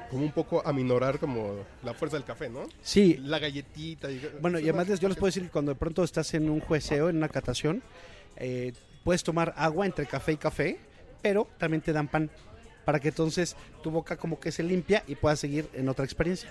como 0.09 0.23
un 0.25 0.31
poco 0.33 0.61
aminorar 0.67 1.19
como 1.19 1.63
la 1.83 1.93
fuerza 1.93 2.17
del 2.17 2.25
café, 2.25 2.49
¿no? 2.49 2.63
Sí, 2.81 3.15
La 3.23 3.39
galletita. 3.39 4.11
y- 4.11 4.21
Bueno, 4.41 4.59
y 4.59 4.63
además 4.63 4.99
yo 4.99 5.07
les 5.07 5.15
puedo 5.17 5.27
decir 5.29 5.43
que 5.43 5.49
cuando 5.49 5.71
de 5.71 5.79
pronto 5.79 6.03
estás 6.03 6.33
en 6.33 6.49
un 6.49 6.59
jueceo, 6.59 7.07
en 7.09 7.15
una 7.17 7.29
catación, 7.29 7.81
eh, 8.35 8.73
puedes 9.05 9.23
tomar 9.23 9.53
agua 9.55 9.85
entre 9.85 10.05
café 10.07 10.33
y 10.33 10.37
café, 10.37 10.79
pero 11.21 11.47
también 11.57 11.81
te 11.81 11.93
dan 11.93 12.09
pan 12.09 12.29
para 12.83 12.99
que 12.99 13.07
entonces 13.09 13.55
tu 13.83 13.89
boca 13.91 14.17
como 14.17 14.37
que 14.39 14.51
se 14.51 14.63
limpia 14.63 15.01
y 15.07 15.15
puedas 15.15 15.39
seguir 15.39 15.69
en 15.73 15.87
otra 15.87 16.03
experiencia. 16.03 16.49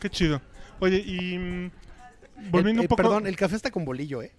Qué 0.00 0.10
chido. 0.10 0.40
Oye, 0.80 0.98
y 1.06 1.38
mm, 1.38 1.64
El- 1.66 2.50
volviendo 2.50 2.82
eh, 2.82 2.84
un 2.84 2.88
poco... 2.88 3.02
Perdón, 3.02 3.26
el 3.28 3.36
café 3.36 3.54
está 3.54 3.70
con 3.70 3.84
bolillo, 3.84 4.20
¿eh? 4.22 4.32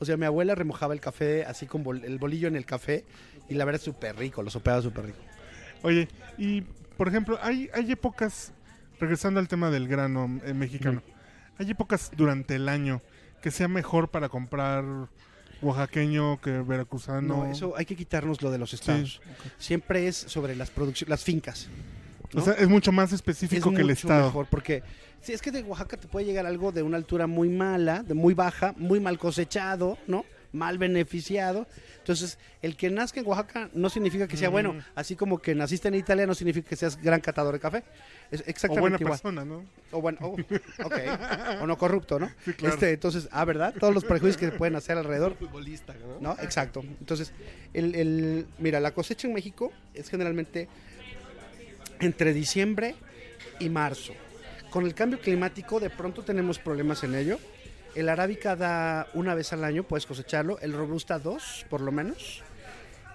O 0.00 0.04
sea, 0.04 0.16
mi 0.16 0.26
abuela 0.26 0.54
remojaba 0.54 0.92
el 0.94 1.00
café 1.00 1.44
así 1.44 1.66
con 1.66 1.82
bol- 1.84 2.04
el 2.04 2.18
bolillo 2.18 2.48
en 2.48 2.56
el 2.56 2.66
café 2.66 3.04
y 3.48 3.54
la 3.54 3.64
verdad 3.64 3.78
es 3.80 3.84
súper 3.84 4.16
rico, 4.16 4.42
lo 4.42 4.50
sopeaba 4.50 4.82
súper 4.82 5.06
rico. 5.06 5.18
Oye, 5.82 6.08
y 6.38 6.62
por 6.96 7.08
ejemplo, 7.08 7.38
hay, 7.42 7.68
hay 7.74 7.90
épocas, 7.92 8.52
regresando 9.00 9.40
al 9.40 9.48
tema 9.48 9.70
del 9.70 9.86
grano 9.88 10.40
eh, 10.44 10.54
mexicano, 10.54 11.02
hay 11.58 11.70
épocas 11.70 12.10
durante 12.16 12.56
el 12.56 12.68
año 12.68 13.00
que 13.42 13.50
sea 13.50 13.68
mejor 13.68 14.08
para 14.08 14.28
comprar 14.28 14.84
oaxaqueño 15.62 16.40
que 16.40 16.50
veracruzano. 16.50 17.44
No, 17.44 17.50
eso 17.50 17.74
hay 17.76 17.84
que 17.86 17.96
quitarnos 17.96 18.42
lo 18.42 18.50
de 18.50 18.58
los 18.58 18.74
estados. 18.74 19.20
Siempre 19.58 20.08
es 20.08 20.16
sobre 20.16 20.56
las 20.56 20.70
producciones, 20.70 21.10
las 21.10 21.24
fincas. 21.24 21.68
O 22.36 22.40
sea, 22.42 22.54
es 22.54 22.68
mucho 22.68 22.92
más 22.92 23.12
específico 23.12 23.70
es 23.70 23.74
que 23.76 23.80
el 23.82 23.88
mucho 23.88 24.06
estado. 24.06 24.26
mejor 24.26 24.46
porque 24.50 24.82
si 25.20 25.32
es 25.32 25.40
que 25.40 25.50
de 25.50 25.62
Oaxaca 25.62 25.96
te 25.96 26.06
puede 26.08 26.26
llegar 26.26 26.46
algo 26.46 26.72
de 26.72 26.82
una 26.82 26.96
altura 26.96 27.26
muy 27.26 27.48
mala, 27.48 28.02
de 28.02 28.14
muy 28.14 28.34
baja, 28.34 28.74
muy 28.76 29.00
mal 29.00 29.18
cosechado, 29.18 29.96
¿no? 30.06 30.24
Mal 30.52 30.78
beneficiado. 30.78 31.66
Entonces, 31.98 32.38
el 32.62 32.76
que 32.76 32.88
nazca 32.88 33.18
en 33.18 33.26
Oaxaca 33.26 33.70
no 33.74 33.88
significa 33.90 34.28
que 34.28 34.36
sea 34.36 34.50
bueno, 34.50 34.76
así 34.94 35.16
como 35.16 35.38
que 35.38 35.52
naciste 35.54 35.88
en 35.88 35.94
Italia 35.96 36.26
no 36.26 36.34
significa 36.34 36.68
que 36.68 36.76
seas 36.76 37.00
gran 37.02 37.20
catador 37.20 37.54
de 37.54 37.58
café. 37.60 37.82
Es 38.30 38.40
O 38.40 38.44
exactamente 38.46 38.80
buena 38.80 38.96
igual. 39.00 39.12
persona, 39.12 39.44
¿no? 39.44 39.64
O 39.90 40.00
bueno, 40.00 40.18
oh, 40.20 40.36
ok. 40.84 40.94
o 41.62 41.66
no 41.66 41.76
corrupto, 41.76 42.20
¿no? 42.20 42.30
Sí, 42.44 42.52
claro. 42.52 42.74
Este, 42.74 42.92
entonces, 42.92 43.28
ah, 43.32 43.44
¿verdad? 43.44 43.74
Todos 43.80 43.92
los 43.94 44.04
prejuicios 44.04 44.36
que 44.36 44.46
se 44.46 44.52
pueden 44.52 44.76
hacer 44.76 44.96
alrededor. 44.96 45.34
futbolista, 45.36 45.94
¿no? 46.20 46.34
¿no? 46.34 46.42
Exacto. 46.42 46.82
Entonces, 47.00 47.32
el, 47.72 47.94
el- 47.96 48.46
mira, 48.58 48.78
la 48.78 48.92
cosecha 48.92 49.26
en 49.26 49.34
México 49.34 49.72
es 49.94 50.08
generalmente 50.08 50.68
entre 52.00 52.32
diciembre 52.32 52.94
y 53.60 53.68
marzo. 53.68 54.12
Con 54.70 54.86
el 54.86 54.94
cambio 54.94 55.20
climático, 55.20 55.80
de 55.80 55.90
pronto 55.90 56.22
tenemos 56.22 56.58
problemas 56.58 57.04
en 57.04 57.14
ello. 57.14 57.38
El 57.94 58.08
arábica 58.08 58.56
da 58.56 59.06
una 59.14 59.34
vez 59.34 59.52
al 59.52 59.62
año, 59.62 59.84
puedes 59.84 60.06
cosecharlo. 60.06 60.58
El 60.60 60.72
robusta 60.72 61.18
dos, 61.18 61.64
por 61.70 61.80
lo 61.80 61.92
menos. 61.92 62.42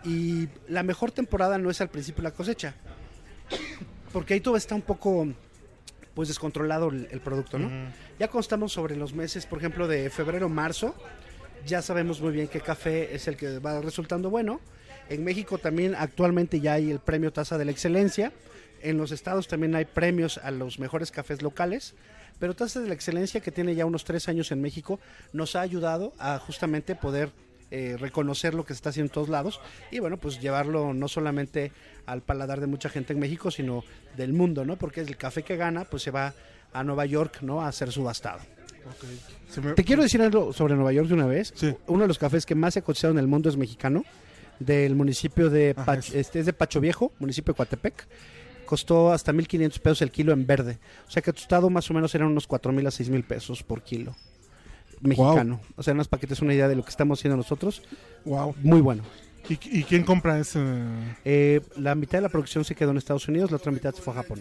Y 0.06 0.48
la 0.70 0.84
mejor 0.84 1.12
temporada 1.12 1.58
no 1.58 1.70
es 1.70 1.82
al 1.82 1.90
principio 1.90 2.24
de 2.24 2.30
la 2.30 2.34
cosecha, 2.34 2.74
porque 4.14 4.36
ahí 4.36 4.40
todo 4.40 4.56
está 4.56 4.74
un 4.74 4.82
poco 4.82 5.28
pues 6.14 6.30
descontrolado 6.30 6.90
el, 6.90 7.10
el 7.12 7.20
producto, 7.20 7.60
¿no? 7.60 7.70
Ya 8.18 8.28
cuando 8.28 8.40
estamos 8.40 8.72
sobre 8.72 8.96
los 8.96 9.14
meses, 9.14 9.46
por 9.46 9.60
ejemplo, 9.60 9.88
de 9.88 10.10
febrero, 10.10 10.48
marzo, 10.48 10.96
ya 11.66 11.82
sabemos 11.82 12.22
muy 12.22 12.32
bien 12.32 12.48
qué 12.48 12.62
café 12.62 13.14
es 13.14 13.28
el 13.28 13.36
que 13.36 13.60
va 13.60 13.82
resultando 13.82 14.30
bueno. 14.30 14.62
En 15.10 15.24
México 15.24 15.58
también 15.58 15.96
actualmente 15.96 16.62
ya 16.62 16.74
hay 16.74 16.92
el 16.92 17.00
premio 17.00 17.34
Taza 17.34 17.58
de 17.58 17.66
la 17.66 17.72
Excelencia. 17.72 18.32
En 18.82 18.98
los 18.98 19.12
estados 19.12 19.48
también 19.48 19.76
hay 19.76 19.86
premios 19.86 20.38
a 20.38 20.52
los 20.52 20.80
mejores 20.80 21.12
cafés 21.12 21.42
locales. 21.42 21.94
Pero 22.40 22.56
Taza 22.56 22.80
de 22.80 22.88
la 22.88 22.94
Excelencia, 22.94 23.42
que 23.42 23.52
tiene 23.52 23.76
ya 23.76 23.86
unos 23.86 24.06
tres 24.06 24.30
años 24.30 24.52
en 24.54 24.62
México, 24.62 25.00
nos 25.34 25.56
ha 25.58 25.62
ayudado 25.62 26.14
a 26.20 26.40
justamente 26.40 26.96
poder 26.96 27.32
eh, 27.72 27.98
reconocer 28.00 28.54
lo 28.54 28.64
que 28.66 28.74
se 28.74 28.78
está 28.78 28.90
haciendo 28.92 29.10
en 29.10 29.14
todos 29.14 29.30
lados 29.30 29.60
y 29.92 30.00
bueno, 30.00 30.18
pues 30.18 30.40
llevarlo 30.42 30.94
no 30.94 31.08
solamente 31.08 31.72
al 32.06 32.22
paladar 32.22 32.62
de 32.62 32.68
mucha 32.68 32.88
gente 32.90 33.14
en 33.14 33.20
México, 33.20 33.52
sino 33.52 33.84
del 34.18 34.32
mundo, 34.34 34.64
¿no? 34.66 34.78
Porque 34.78 35.02
el 35.02 35.18
café 35.18 35.44
que 35.44 35.58
gana, 35.58 35.84
pues 35.86 36.02
se 36.02 36.12
va 36.12 36.34
a 36.74 36.84
Nueva 36.84 37.06
York, 37.06 37.40
¿no? 37.42 37.62
A 37.62 37.72
ser 37.74 37.92
subastado. 37.92 38.40
Se 39.50 39.62
me- 39.62 39.74
Te 39.74 39.84
quiero 39.84 40.02
decir 40.02 40.22
algo 40.22 40.54
sobre 40.54 40.76
Nueva 40.76 40.94
York 40.94 41.10
de 41.10 41.14
una 41.14 41.26
vez. 41.28 41.52
Sí. 41.56 41.76
Uno 41.88 42.04
de 42.04 42.08
los 42.08 42.18
cafés 42.18 42.46
que 42.46 42.56
más 42.56 42.74
se 42.74 42.80
ha 42.80 42.84
cotizado 42.84 43.12
en 43.12 43.20
el 43.20 43.28
mundo 43.28 43.50
es 43.50 43.58
mexicano, 43.58 44.04
del 44.60 44.96
municipio 44.96 45.50
de, 45.50 45.76
Pach- 45.76 46.00
es- 46.00 46.14
este 46.16 46.40
es 46.40 46.46
de 46.46 46.54
Pacho 46.54 46.80
Viejo, 46.80 47.12
municipio 47.20 47.54
de 47.54 47.58
Coatepec. 47.58 48.08
Costó 48.70 49.12
hasta 49.12 49.34
1.500 49.34 49.80
pesos 49.80 50.04
el 50.04 50.12
kilo 50.12 50.32
en 50.32 50.46
verde. 50.46 50.78
O 51.08 51.10
sea 51.10 51.24
que 51.24 51.34
tu 51.34 51.42
estado 51.42 51.72
más 51.72 51.90
o 51.90 51.94
menos 51.96 52.14
eran 52.14 52.28
unos 52.28 52.48
4.000 52.48 52.86
a 52.86 52.92
6.000 52.92 53.24
pesos 53.24 53.64
por 53.64 53.82
kilo. 53.82 54.16
Mexicano. 55.02 55.60
O 55.76 55.82
sea, 55.82 55.94
en 55.94 55.98
los 55.98 56.08
paquetes 56.08 56.40
una 56.44 56.54
idea 56.54 56.68
de 56.68 56.76
lo 56.76 56.84
que 56.84 56.92
estamos 56.92 57.18
haciendo 57.18 57.36
nosotros. 57.36 57.82
Wow. 58.26 58.54
Muy 58.62 58.80
bueno. 58.82 59.02
¿Y, 59.50 59.54
y 59.80 59.84
quién 59.86 60.04
compra 60.04 60.38
ese? 60.38 60.64
Eh, 61.26 61.62
la 61.78 61.96
mitad 61.96 62.20
de 62.20 62.22
la 62.22 62.30
producción 62.30 62.64
se 62.64 62.76
quedó 62.76 62.92
en 62.92 62.98
Estados 62.98 63.28
Unidos, 63.28 63.50
la 63.50 63.58
otra 63.58 63.72
mitad 63.72 63.92
se 63.92 64.04
fue 64.04 64.14
a 64.14 64.18
Japón. 64.18 64.40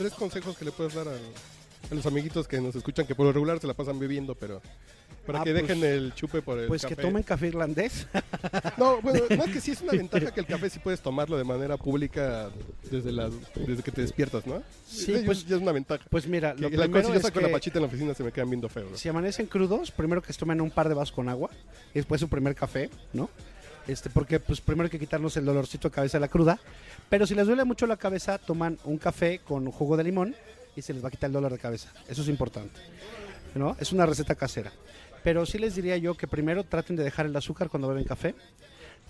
Tres 0.00 0.14
consejos 0.14 0.56
que 0.56 0.64
le 0.64 0.72
puedes 0.72 0.94
dar 0.94 1.08
a, 1.08 1.12
a 1.90 1.94
los 1.94 2.06
amiguitos 2.06 2.46
que 2.46 2.60
nos 2.60 2.74
escuchan, 2.76 3.06
que 3.06 3.14
por 3.14 3.26
lo 3.26 3.32
regular 3.32 3.58
se 3.58 3.66
la 3.66 3.74
pasan 3.74 3.98
bebiendo, 3.98 4.34
pero 4.34 4.60
para 5.26 5.40
Ah, 5.40 5.44
que 5.44 5.52
pues- 5.52 5.62
dejen 5.68 5.84
el 5.84 6.14
chupe 6.14 6.40
por 6.42 6.58
el 6.58 6.68
Pues 6.68 6.84
que 6.86 6.96
tomen 6.96 7.22
café 7.22 7.48
irlandés. 7.48 8.06
No, 8.78 9.00
bueno, 9.02 9.20
no 9.36 9.44
es 9.44 9.50
que 9.52 9.60
sí 9.60 9.72
es 9.72 9.80
una 9.82 9.92
ventaja 10.22 10.32
que 10.32 10.40
el 10.40 10.46
café 10.46 10.70
sí 10.70 10.78
puedes 10.78 11.00
tomarlo 11.00 11.36
de 11.36 11.44
manera 11.44 11.76
pública 11.76 12.50
desde 12.90 13.12
la, 13.12 13.28
desde 13.66 13.82
que 13.82 13.90
te 13.92 14.00
despiertas, 14.02 14.46
¿no? 14.46 14.62
Sí, 14.86 15.12
Eso 15.12 15.24
pues- 15.26 15.46
ya 15.46 15.56
es 15.56 15.62
una 15.62 15.72
ventaja. 15.72 16.04
Pues 16.10 16.26
mira, 16.26 16.54
Que 16.54 16.62
lo 16.62 16.68
la 16.70 16.76
primero 16.84 17.02
cosa, 17.02 17.08
yo 17.14 17.14
es 17.20 17.22
saco 17.22 17.40
la 17.40 17.50
pachita 17.50 17.78
en 17.78 17.82
la 17.82 17.88
oficina 17.88 18.14
se 18.14 18.22
me 18.24 18.32
quedan 18.32 18.50
viendo 18.50 18.68
feo. 18.68 18.88
¿no? 18.90 18.96
si 18.96 19.08
amanecen 19.08 19.46
crudos, 19.46 19.90
primero 19.90 20.22
que 20.22 20.32
se 20.32 20.38
tomen 20.38 20.60
un 20.60 20.70
par 20.70 20.88
de 20.88 20.94
vasos 20.94 21.12
con 21.14 21.28
agua 21.28 21.50
y 21.92 21.98
después 21.98 22.20
su 22.20 22.28
primer 22.28 22.54
café, 22.54 22.88
¿no? 23.12 23.28
Este, 23.88 24.10
porque 24.10 24.38
pues 24.38 24.60
primero 24.60 24.84
hay 24.84 24.90
que 24.90 24.98
quitarnos 24.98 25.36
el 25.36 25.44
dolorcito 25.44 25.88
de 25.88 25.94
cabeza 25.94 26.18
de 26.18 26.20
la 26.20 26.28
cruda. 26.28 26.60
Pero 27.08 27.26
si 27.26 27.34
les 27.34 27.46
duele 27.46 27.64
mucho 27.64 27.86
la 27.86 27.96
cabeza, 27.96 28.38
toman 28.38 28.78
un 28.84 28.98
café 28.98 29.40
con 29.40 29.70
jugo 29.72 29.96
de 29.96 30.04
limón 30.04 30.36
y 30.76 30.82
se 30.82 30.92
les 30.94 31.02
va 31.04 31.08
a 31.08 31.10
quitar 31.10 31.28
el 31.28 31.34
dolor 31.34 31.52
de 31.52 31.58
cabeza. 31.58 31.90
Eso 32.08 32.22
es 32.22 32.28
importante. 32.28 32.80
¿No? 33.54 33.76
Es 33.80 33.92
una 33.92 34.06
receta 34.06 34.34
casera. 34.34 34.72
Pero 35.24 35.44
sí 35.44 35.58
les 35.58 35.74
diría 35.74 35.96
yo 35.96 36.14
que 36.14 36.26
primero 36.26 36.64
traten 36.64 36.96
de 36.96 37.04
dejar 37.04 37.26
el 37.26 37.36
azúcar 37.36 37.68
cuando 37.68 37.88
beben 37.88 38.04
café. 38.04 38.34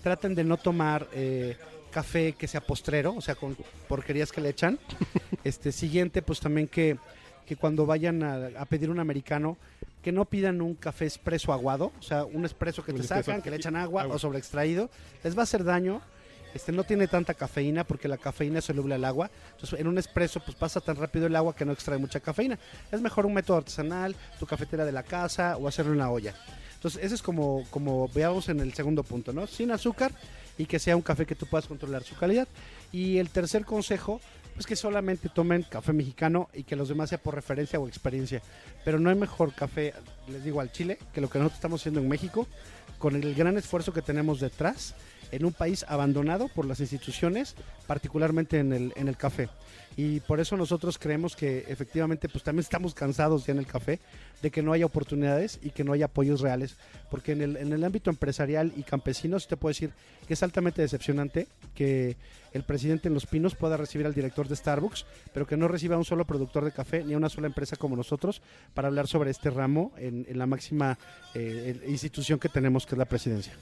Traten 0.03 0.33
de 0.35 0.43
no 0.43 0.57
tomar 0.57 1.07
eh, 1.13 1.55
café 1.91 2.33
que 2.33 2.47
sea 2.47 2.61
postrero, 2.61 3.13
o 3.15 3.21
sea, 3.21 3.35
con 3.35 3.55
porquerías 3.87 4.31
que 4.31 4.41
le 4.41 4.49
echan. 4.49 4.79
Este 5.43 5.71
siguiente, 5.71 6.21
pues 6.21 6.39
también 6.39 6.67
que, 6.67 6.97
que 7.47 7.55
cuando 7.55 7.85
vayan 7.87 8.21
a, 8.23 8.49
a 8.59 8.65
pedir 8.65 8.89
un 8.91 8.99
americano, 8.99 9.57
que 10.03 10.11
no 10.11 10.25
pidan 10.25 10.61
un 10.61 10.75
café 10.75 11.05
expreso 11.05 11.53
aguado, 11.53 11.91
o 11.99 12.01
sea, 12.03 12.25
un 12.25 12.43
expreso 12.43 12.83
que 12.83 12.93
te 12.93 13.03
sacan, 13.03 13.41
que 13.41 13.49
le 13.49 13.55
echan 13.57 13.75
agua, 13.75 14.03
Agua. 14.03 14.15
o 14.15 14.19
sobre 14.19 14.39
extraído, 14.39 14.89
les 15.23 15.35
va 15.35 15.41
a 15.41 15.43
hacer 15.43 15.63
daño. 15.63 16.01
Este 16.53 16.71
no 16.71 16.83
tiene 16.83 17.07
tanta 17.07 17.33
cafeína 17.33 17.83
porque 17.83 18.07
la 18.07 18.17
cafeína 18.17 18.59
es 18.59 18.65
soluble 18.65 18.95
al 18.95 19.05
agua. 19.05 19.29
Entonces, 19.51 19.79
en 19.79 19.87
un 19.87 19.97
expreso 19.97 20.39
pues 20.39 20.55
pasa 20.55 20.81
tan 20.81 20.95
rápido 20.95 21.27
el 21.27 21.35
agua 21.35 21.55
que 21.55 21.65
no 21.65 21.71
extrae 21.71 21.97
mucha 21.97 22.19
cafeína. 22.19 22.59
Es 22.91 23.01
mejor 23.01 23.25
un 23.25 23.33
método 23.33 23.57
artesanal, 23.57 24.15
tu 24.39 24.45
cafetera 24.45 24.85
de 24.85 24.91
la 24.91 25.03
casa 25.03 25.57
o 25.57 25.67
hacerlo 25.67 25.91
en 25.91 25.97
una 25.97 26.11
olla. 26.11 26.35
Entonces, 26.75 27.03
ese 27.03 27.15
es 27.15 27.21
como, 27.21 27.63
como 27.69 28.07
veamos 28.09 28.49
en 28.49 28.59
el 28.59 28.73
segundo 28.73 29.03
punto, 29.03 29.31
¿no? 29.31 29.45
Sin 29.45 29.69
azúcar 29.71 30.11
y 30.57 30.65
que 30.65 30.79
sea 30.79 30.95
un 30.95 31.01
café 31.01 31.25
que 31.25 31.35
tú 31.35 31.45
puedas 31.45 31.67
controlar 31.67 32.03
su 32.03 32.15
calidad. 32.15 32.47
Y 32.91 33.19
el 33.19 33.29
tercer 33.29 33.65
consejo, 33.65 34.19
pues 34.55 34.65
que 34.65 34.75
solamente 34.75 35.29
tomen 35.29 35.63
café 35.63 35.93
mexicano 35.93 36.49
y 36.53 36.63
que 36.63 36.75
los 36.75 36.89
demás 36.89 37.09
sea 37.09 37.17
por 37.19 37.35
referencia 37.35 37.79
o 37.79 37.87
experiencia. 37.87 38.41
Pero 38.83 38.99
no 38.99 39.09
hay 39.09 39.15
mejor 39.15 39.53
café, 39.53 39.93
les 40.27 40.43
digo, 40.43 40.59
al 40.59 40.71
Chile, 40.71 40.97
que 41.13 41.21
lo 41.21 41.29
que 41.29 41.39
nosotros 41.39 41.57
estamos 41.57 41.81
haciendo 41.81 41.99
en 41.99 42.09
México, 42.09 42.47
con 43.01 43.15
el 43.15 43.33
gran 43.33 43.57
esfuerzo 43.57 43.91
que 43.91 44.03
tenemos 44.03 44.39
detrás, 44.39 44.93
en 45.31 45.43
un 45.43 45.53
país 45.53 45.83
abandonado 45.87 46.47
por 46.49 46.65
las 46.65 46.79
instituciones, 46.79 47.55
particularmente 47.87 48.59
en 48.59 48.71
el, 48.71 48.93
en 48.95 49.07
el 49.07 49.17
café. 49.17 49.49
Y 49.97 50.21
por 50.21 50.39
eso 50.39 50.55
nosotros 50.55 50.97
creemos 50.97 51.35
que 51.35 51.65
efectivamente 51.67 52.29
pues 52.29 52.43
también 52.43 52.61
estamos 52.61 52.93
cansados 52.93 53.45
ya 53.45 53.51
en 53.51 53.59
el 53.59 53.67
café 53.67 53.99
de 54.41 54.49
que 54.49 54.61
no 54.61 54.73
haya 54.73 54.85
oportunidades 54.85 55.59
y 55.61 55.71
que 55.71 55.83
no 55.83 55.93
haya 55.93 56.05
apoyos 56.05 56.41
reales. 56.41 56.77
Porque 57.09 57.33
en 57.33 57.41
el, 57.41 57.57
en 57.57 57.73
el 57.73 57.83
ámbito 57.83 58.09
empresarial 58.09 58.71
y 58.75 58.83
campesino 58.83 59.39
sí 59.39 59.47
te 59.47 59.57
puedo 59.57 59.71
decir 59.71 59.91
que 60.27 60.33
es 60.33 60.43
altamente 60.43 60.81
decepcionante 60.81 61.47
que 61.75 62.15
el 62.53 62.63
presidente 62.63 63.07
en 63.07 63.13
Los 63.13 63.25
Pinos 63.25 63.55
pueda 63.55 63.77
recibir 63.77 64.05
al 64.05 64.13
director 64.13 64.47
de 64.47 64.55
Starbucks, 64.55 65.05
pero 65.33 65.45
que 65.45 65.57
no 65.57 65.67
reciba 65.67 65.95
a 65.95 65.99
un 65.99 66.05
solo 66.05 66.25
productor 66.25 66.65
de 66.65 66.71
café 66.71 67.03
ni 67.03 67.13
a 67.13 67.17
una 67.17 67.29
sola 67.29 67.47
empresa 67.47 67.75
como 67.75 67.95
nosotros 67.95 68.41
para 68.73 68.87
hablar 68.87 69.07
sobre 69.07 69.31
este 69.31 69.49
ramo 69.49 69.91
en, 69.97 70.25
en 70.27 70.37
la 70.37 70.45
máxima 70.45 70.97
eh, 71.33 71.79
institución 71.87 72.39
que 72.39 72.49
tenemos, 72.49 72.85
que 72.85 72.95
es 72.95 72.99
la 72.99 73.05
presidencia. 73.05 73.53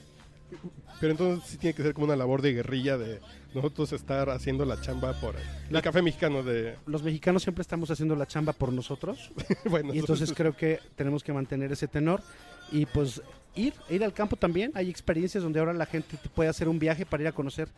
Pero 1.00 1.12
entonces 1.12 1.48
sí 1.48 1.56
tiene 1.56 1.74
que 1.74 1.82
ser 1.82 1.94
como 1.94 2.06
una 2.06 2.16
labor 2.16 2.42
de 2.42 2.52
guerrilla 2.52 2.98
de 2.98 3.20
nosotros 3.54 3.92
estar 3.92 4.30
haciendo 4.30 4.64
la 4.64 4.80
chamba 4.80 5.12
por 5.20 5.34
el 5.70 5.82
café 5.82 6.02
mexicano 6.02 6.42
de... 6.42 6.76
Los 6.86 7.02
mexicanos 7.02 7.42
siempre 7.42 7.62
estamos 7.62 7.90
haciendo 7.90 8.14
la 8.16 8.26
chamba 8.26 8.52
por 8.52 8.72
nosotros. 8.72 9.30
bueno, 9.64 9.94
Y 9.94 9.98
entonces 9.98 10.32
creo 10.34 10.56
que 10.56 10.78
tenemos 10.96 11.24
que 11.24 11.32
mantener 11.32 11.72
ese 11.72 11.88
tenor 11.88 12.22
y 12.70 12.86
pues 12.86 13.22
ir, 13.54 13.74
ir 13.88 14.04
al 14.04 14.12
campo 14.12 14.36
también. 14.36 14.72
Hay 14.74 14.90
experiencias 14.90 15.42
donde 15.42 15.60
ahora 15.60 15.72
la 15.72 15.86
gente 15.86 16.16
te 16.16 16.28
puede 16.28 16.50
hacer 16.50 16.68
un 16.68 16.78
viaje 16.78 17.06
para 17.06 17.22
ir 17.22 17.28
a 17.28 17.32
conocer 17.32 17.68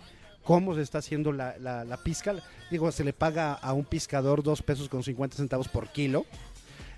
cómo 0.42 0.74
se 0.74 0.82
está 0.82 0.98
haciendo 0.98 1.32
la, 1.32 1.56
la, 1.58 1.84
la 1.84 1.96
pizca. 1.98 2.34
Digo, 2.70 2.90
se 2.90 3.04
le 3.04 3.12
paga 3.12 3.54
a 3.54 3.72
un 3.72 3.84
piscador 3.84 4.42
dos 4.42 4.62
pesos 4.62 4.88
con 4.88 5.02
50 5.02 5.36
centavos 5.36 5.68
por 5.68 5.88
kilo. 5.88 6.26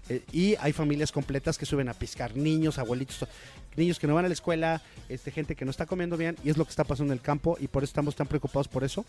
Eh, 0.08 0.22
y 0.32 0.54
hay 0.60 0.72
familias 0.72 1.10
completas 1.12 1.56
que 1.56 1.64
suben 1.64 1.88
a 1.88 1.94
piscar, 1.94 2.36
niños, 2.36 2.78
abuelitos, 2.78 3.18
to- 3.18 3.28
niños 3.76 3.98
que 3.98 4.06
no 4.06 4.14
van 4.14 4.24
a 4.26 4.28
la 4.28 4.34
escuela, 4.34 4.82
este, 5.08 5.30
gente 5.30 5.54
que 5.56 5.64
no 5.64 5.70
está 5.70 5.86
comiendo 5.86 6.16
bien, 6.16 6.36
y 6.44 6.50
es 6.50 6.56
lo 6.58 6.64
que 6.64 6.70
está 6.70 6.84
pasando 6.84 7.12
en 7.12 7.18
el 7.18 7.22
campo, 7.22 7.56
y 7.58 7.68
por 7.68 7.82
eso 7.82 7.90
estamos 7.90 8.14
tan 8.14 8.26
preocupados 8.26 8.68
por 8.68 8.84
eso. 8.84 9.04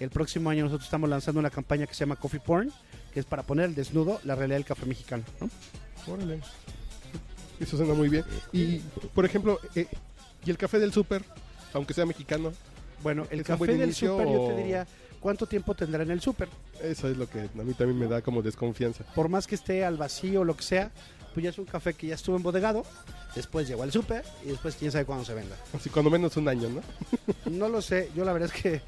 El 0.00 0.10
próximo 0.10 0.50
año 0.50 0.64
nosotros 0.64 0.86
estamos 0.86 1.08
lanzando 1.08 1.38
una 1.38 1.50
campaña 1.50 1.86
que 1.86 1.94
se 1.94 2.00
llama 2.00 2.16
Coffee 2.16 2.40
Porn, 2.40 2.72
que 3.14 3.20
es 3.20 3.26
para 3.26 3.42
poner 3.44 3.66
al 3.66 3.74
desnudo 3.74 4.20
la 4.24 4.34
realidad 4.34 4.56
del 4.56 4.64
café 4.66 4.86
mexicano. 4.86 5.22
¿no? 5.40 5.48
Órale. 6.12 6.40
Eso 7.60 7.76
suena 7.76 7.94
muy 7.94 8.08
bien. 8.08 8.24
Y, 8.52 8.78
por 9.14 9.24
ejemplo, 9.24 9.60
eh, 9.74 9.86
¿y 10.44 10.50
el 10.50 10.56
café 10.58 10.78
del 10.78 10.92
súper, 10.92 11.22
aunque 11.74 11.94
sea 11.94 12.06
mexicano? 12.06 12.52
Bueno, 13.02 13.26
el 13.30 13.40
¿Es 13.40 13.48
un 13.50 13.58
buen 13.58 13.70
café 13.70 13.80
del 13.80 13.94
súper 13.94 14.26
yo 14.26 14.46
te 14.48 14.56
diría, 14.56 14.86
¿cuánto 15.20 15.46
tiempo 15.46 15.74
tendrá 15.74 16.02
en 16.02 16.10
el 16.10 16.20
súper? 16.20 16.48
Eso 16.82 17.08
es 17.08 17.16
lo 17.16 17.28
que 17.28 17.40
a 17.40 17.62
mí 17.62 17.74
también 17.74 17.98
me 17.98 18.06
da 18.06 18.22
como 18.22 18.42
desconfianza. 18.42 19.04
Por 19.14 19.28
más 19.28 19.46
que 19.46 19.54
esté 19.54 19.84
al 19.84 19.96
vacío 19.96 20.40
o 20.40 20.44
lo 20.44 20.56
que 20.56 20.62
sea, 20.62 20.90
pues 21.34 21.44
ya 21.44 21.50
es 21.50 21.58
un 21.58 21.66
café 21.66 21.94
que 21.94 22.08
ya 22.08 22.14
estuvo 22.14 22.36
embodegado, 22.36 22.84
después 23.34 23.68
llegó 23.68 23.82
al 23.82 23.92
súper 23.92 24.24
y 24.44 24.48
después 24.48 24.74
quién 24.76 24.90
sabe 24.90 25.04
cuándo 25.04 25.24
se 25.24 25.34
venda. 25.34 25.56
Así 25.72 25.90
cuando 25.90 26.10
menos 26.10 26.36
un 26.36 26.48
año, 26.48 26.68
¿no? 26.68 26.80
No 27.50 27.68
lo 27.68 27.82
sé, 27.82 28.10
yo 28.14 28.24
la 28.24 28.32
verdad 28.32 28.50
es 28.54 28.62
que 28.62 28.80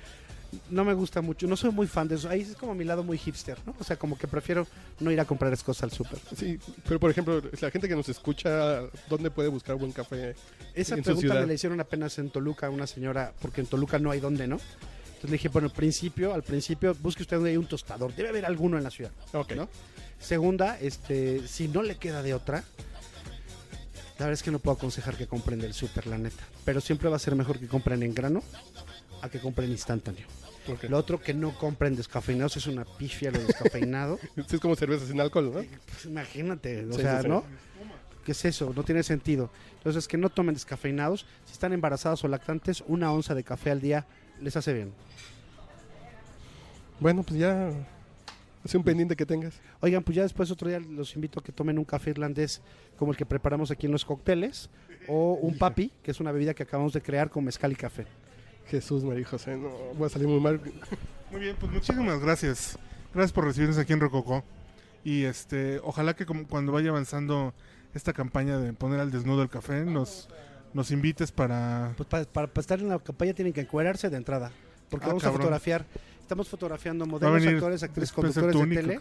no 0.70 0.84
me 0.84 0.92
gusta 0.92 1.22
mucho, 1.22 1.46
no 1.46 1.56
soy 1.56 1.70
muy 1.70 1.86
fan 1.86 2.08
de 2.08 2.16
eso. 2.16 2.28
Ahí 2.28 2.42
es 2.42 2.56
como 2.56 2.74
mi 2.74 2.84
lado 2.84 3.02
muy 3.02 3.16
hipster, 3.18 3.58
¿no? 3.66 3.74
O 3.78 3.84
sea, 3.84 3.96
como 3.96 4.18
que 4.18 4.28
prefiero 4.28 4.66
no 5.00 5.10
ir 5.10 5.18
a 5.20 5.24
comprar 5.24 5.52
esas 5.52 5.64
cosas 5.64 5.84
al 5.84 5.92
súper. 5.92 6.18
Sí, 6.36 6.58
pero 6.86 7.00
por 7.00 7.10
ejemplo, 7.10 7.42
la 7.60 7.70
gente 7.70 7.88
que 7.88 7.96
nos 7.96 8.08
escucha, 8.08 8.82
¿dónde 9.08 9.30
puede 9.30 9.48
buscar 9.48 9.76
buen 9.76 9.92
café? 9.92 10.34
Esa 10.74 10.94
En 10.96 11.02
pregunta 11.02 11.34
me 11.34 11.46
la 11.46 11.54
hicieron 11.54 11.80
apenas 11.80 12.18
en 12.18 12.30
Toluca 12.30 12.66
a 12.66 12.70
una 12.70 12.86
señora, 12.86 13.32
porque 13.40 13.60
en 13.62 13.66
Toluca 13.66 13.98
no 13.98 14.10
hay 14.10 14.20
dónde, 14.20 14.46
¿no? 14.46 14.58
Entonces 15.22 15.30
le 15.30 15.36
dije, 15.36 15.48
bueno, 15.50 15.68
al 15.68 15.72
principio, 15.72 16.34
al 16.34 16.42
principio, 16.42 16.96
busque 17.00 17.22
usted 17.22 17.36
donde 17.36 17.50
hay 17.50 17.56
un 17.56 17.66
tostador. 17.66 18.12
Debe 18.12 18.30
haber 18.30 18.44
alguno 18.44 18.76
en 18.76 18.82
la 18.82 18.90
ciudad. 18.90 19.12
Ok. 19.32 19.52
¿no? 19.52 19.68
Segunda, 20.18 20.80
este, 20.80 21.46
si 21.46 21.68
no 21.68 21.84
le 21.84 21.94
queda 21.94 22.24
de 22.24 22.34
otra, 22.34 22.64
la 24.18 24.26
verdad 24.26 24.32
es 24.32 24.42
que 24.42 24.50
no 24.50 24.58
puedo 24.58 24.76
aconsejar 24.76 25.16
que 25.16 25.28
compren 25.28 25.60
del 25.60 25.74
súper, 25.74 26.08
la 26.08 26.18
neta. 26.18 26.42
Pero 26.64 26.80
siempre 26.80 27.08
va 27.08 27.14
a 27.14 27.20
ser 27.20 27.36
mejor 27.36 27.60
que 27.60 27.68
compren 27.68 28.02
en 28.02 28.14
grano 28.14 28.42
a 29.20 29.28
que 29.28 29.38
compren 29.38 29.70
instantáneo. 29.70 30.26
Ok. 30.66 30.84
Lo 30.90 30.98
otro 30.98 31.20
que 31.20 31.34
no 31.34 31.56
compren 31.56 31.94
descafeinados 31.94 32.56
es 32.56 32.66
una 32.66 32.84
pifia 32.84 33.30
lo 33.30 33.38
descafeinado. 33.38 34.18
Es 34.36 34.58
como 34.58 34.74
cerveza 34.74 35.06
sin 35.06 35.20
alcohol, 35.20 35.52
¿no? 35.54 35.62
Pues 35.86 36.04
imagínate, 36.04 36.84
o 36.84 36.94
Sí, 36.94 37.00
sea, 37.00 37.18
sí, 37.18 37.22
sí. 37.22 37.28
¿no? 37.28 37.44
¿Qué 38.24 38.32
es 38.32 38.44
eso? 38.44 38.72
No 38.74 38.82
tiene 38.82 39.04
sentido. 39.04 39.50
Entonces, 39.76 40.08
que 40.08 40.16
no 40.16 40.30
tomen 40.30 40.54
descafeinados. 40.54 41.26
Si 41.46 41.52
están 41.52 41.72
embarazadas 41.72 42.24
o 42.24 42.28
lactantes, 42.28 42.82
una 42.88 43.12
onza 43.12 43.36
de 43.36 43.44
café 43.44 43.70
al 43.70 43.80
día 43.80 44.04
les 44.42 44.56
hace 44.56 44.72
bien. 44.72 44.92
Bueno, 47.00 47.22
pues 47.22 47.38
ya. 47.38 47.70
Es 48.64 48.74
un 48.76 48.84
pendiente 48.84 49.16
que 49.16 49.26
tengas. 49.26 49.54
Oigan, 49.80 50.04
pues 50.04 50.14
ya 50.14 50.22
después 50.22 50.48
otro 50.52 50.68
día 50.68 50.78
los 50.78 51.16
invito 51.16 51.40
a 51.40 51.42
que 51.42 51.50
tomen 51.50 51.78
un 51.78 51.84
café 51.84 52.10
irlandés 52.10 52.62
como 52.96 53.10
el 53.10 53.18
que 53.18 53.26
preparamos 53.26 53.72
aquí 53.72 53.86
en 53.86 53.92
los 53.92 54.04
cócteles 54.04 54.70
o 55.08 55.32
un 55.32 55.58
papi, 55.58 55.90
que 56.00 56.12
es 56.12 56.20
una 56.20 56.30
bebida 56.30 56.54
que 56.54 56.62
acabamos 56.62 56.92
de 56.92 57.02
crear 57.02 57.28
con 57.28 57.44
mezcal 57.44 57.72
y 57.72 57.74
café. 57.74 58.06
Jesús, 58.68 59.02
María 59.02 59.26
José, 59.26 59.56
no, 59.56 59.68
voy 59.98 60.06
a 60.06 60.08
salir 60.10 60.28
muy 60.28 60.38
mal. 60.38 60.60
Muy 61.32 61.40
bien, 61.40 61.56
pues 61.58 61.72
muchísimas 61.72 62.20
gracias. 62.20 62.78
Gracias 63.12 63.32
por 63.32 63.44
recibirnos 63.46 63.78
aquí 63.78 63.92
en 63.94 64.00
Rococó. 64.00 64.44
Y 65.02 65.24
este, 65.24 65.80
ojalá 65.82 66.14
que 66.14 66.24
como- 66.24 66.46
cuando 66.46 66.70
vaya 66.70 66.90
avanzando 66.90 67.52
esta 67.94 68.12
campaña 68.12 68.58
de 68.58 68.72
poner 68.72 69.00
al 69.00 69.10
desnudo 69.10 69.42
el 69.42 69.48
café, 69.48 69.84
nos, 69.84 70.28
nos 70.74 70.90
invites 70.90 71.32
para... 71.32 71.92
Pues 71.96 72.08
para, 72.08 72.24
para- 72.24 72.46
para 72.46 72.60
estar 72.60 72.78
en 72.80 72.88
la 72.88 72.98
campaña 72.98 73.32
tienen 73.34 73.52
que 73.52 73.60
encuerarse 73.62 74.08
de 74.10 74.16
entrada. 74.16 74.50
Porque 74.90 75.04
Ah, 75.06 75.08
vamos 75.08 75.22
cabrón. 75.22 75.40
a 75.40 75.42
fotografiar, 75.44 75.86
estamos 76.20 76.48
fotografiando 76.48 77.06
modelos, 77.06 77.46
actores, 77.46 77.82
actrices, 77.82 78.12
conductores 78.12 78.56
de 78.58 78.66
tele, 78.76 79.00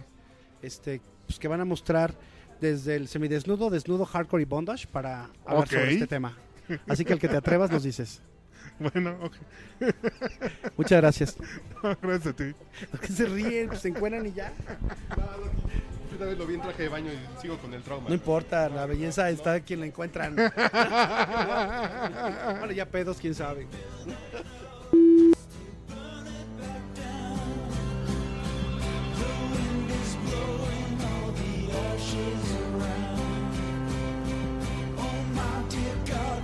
este, 0.61 1.01
pues 1.27 1.37
que 1.39 1.47
van 1.47 1.59
a 1.61 1.65
mostrar 1.65 2.13
desde 2.61 2.95
el 2.95 3.07
semidesnudo, 3.07 3.69
desnudo, 3.69 4.05
hardcore 4.05 4.43
y 4.43 4.45
bondage 4.45 4.87
para 4.87 5.29
hablar 5.45 5.67
sobre 5.67 5.93
este 5.93 6.07
tema. 6.07 6.37
Así 6.87 7.03
que 7.03 7.13
el 7.13 7.19
que 7.19 7.27
te 7.27 7.37
atrevas 7.37 7.71
nos 7.71 7.83
dices. 7.83 8.21
Bueno, 8.79 9.15
ok. 9.21 9.33
Muchas 10.77 11.01
gracias. 11.01 11.37
gracias 12.01 12.27
a 12.27 12.33
ti. 12.33 12.45
¿Por 12.89 12.99
qué 12.99 13.07
se 13.07 13.25
ríen? 13.25 13.67
Pues 13.67 13.81
se 13.81 13.89
encueran 13.89 14.25
y 14.25 14.33
ya. 14.33 14.51
Yo 16.11 16.17
una 16.17 16.25
vez 16.25 16.37
lo 16.37 16.45
vi 16.45 16.55
en 16.55 16.61
traje 16.61 16.83
de 16.83 16.89
baño 16.89 17.09
y 17.11 17.17
sigo 17.41 17.57
con 17.57 17.73
el 17.73 17.81
trauma. 17.81 18.09
No 18.09 18.13
importa, 18.13 18.67
la 18.67 18.85
belleza 18.85 19.29
está 19.29 19.61
quien 19.61 19.79
la 19.79 19.85
encuentran. 19.85 20.35
bueno, 22.59 22.73
ya 22.73 22.85
pedos, 22.85 23.17
quién 23.17 23.33
sabe. 23.33 23.65
Oh 34.97 35.23
my 35.33 35.63
dear 35.69 35.95
God, 36.05 36.43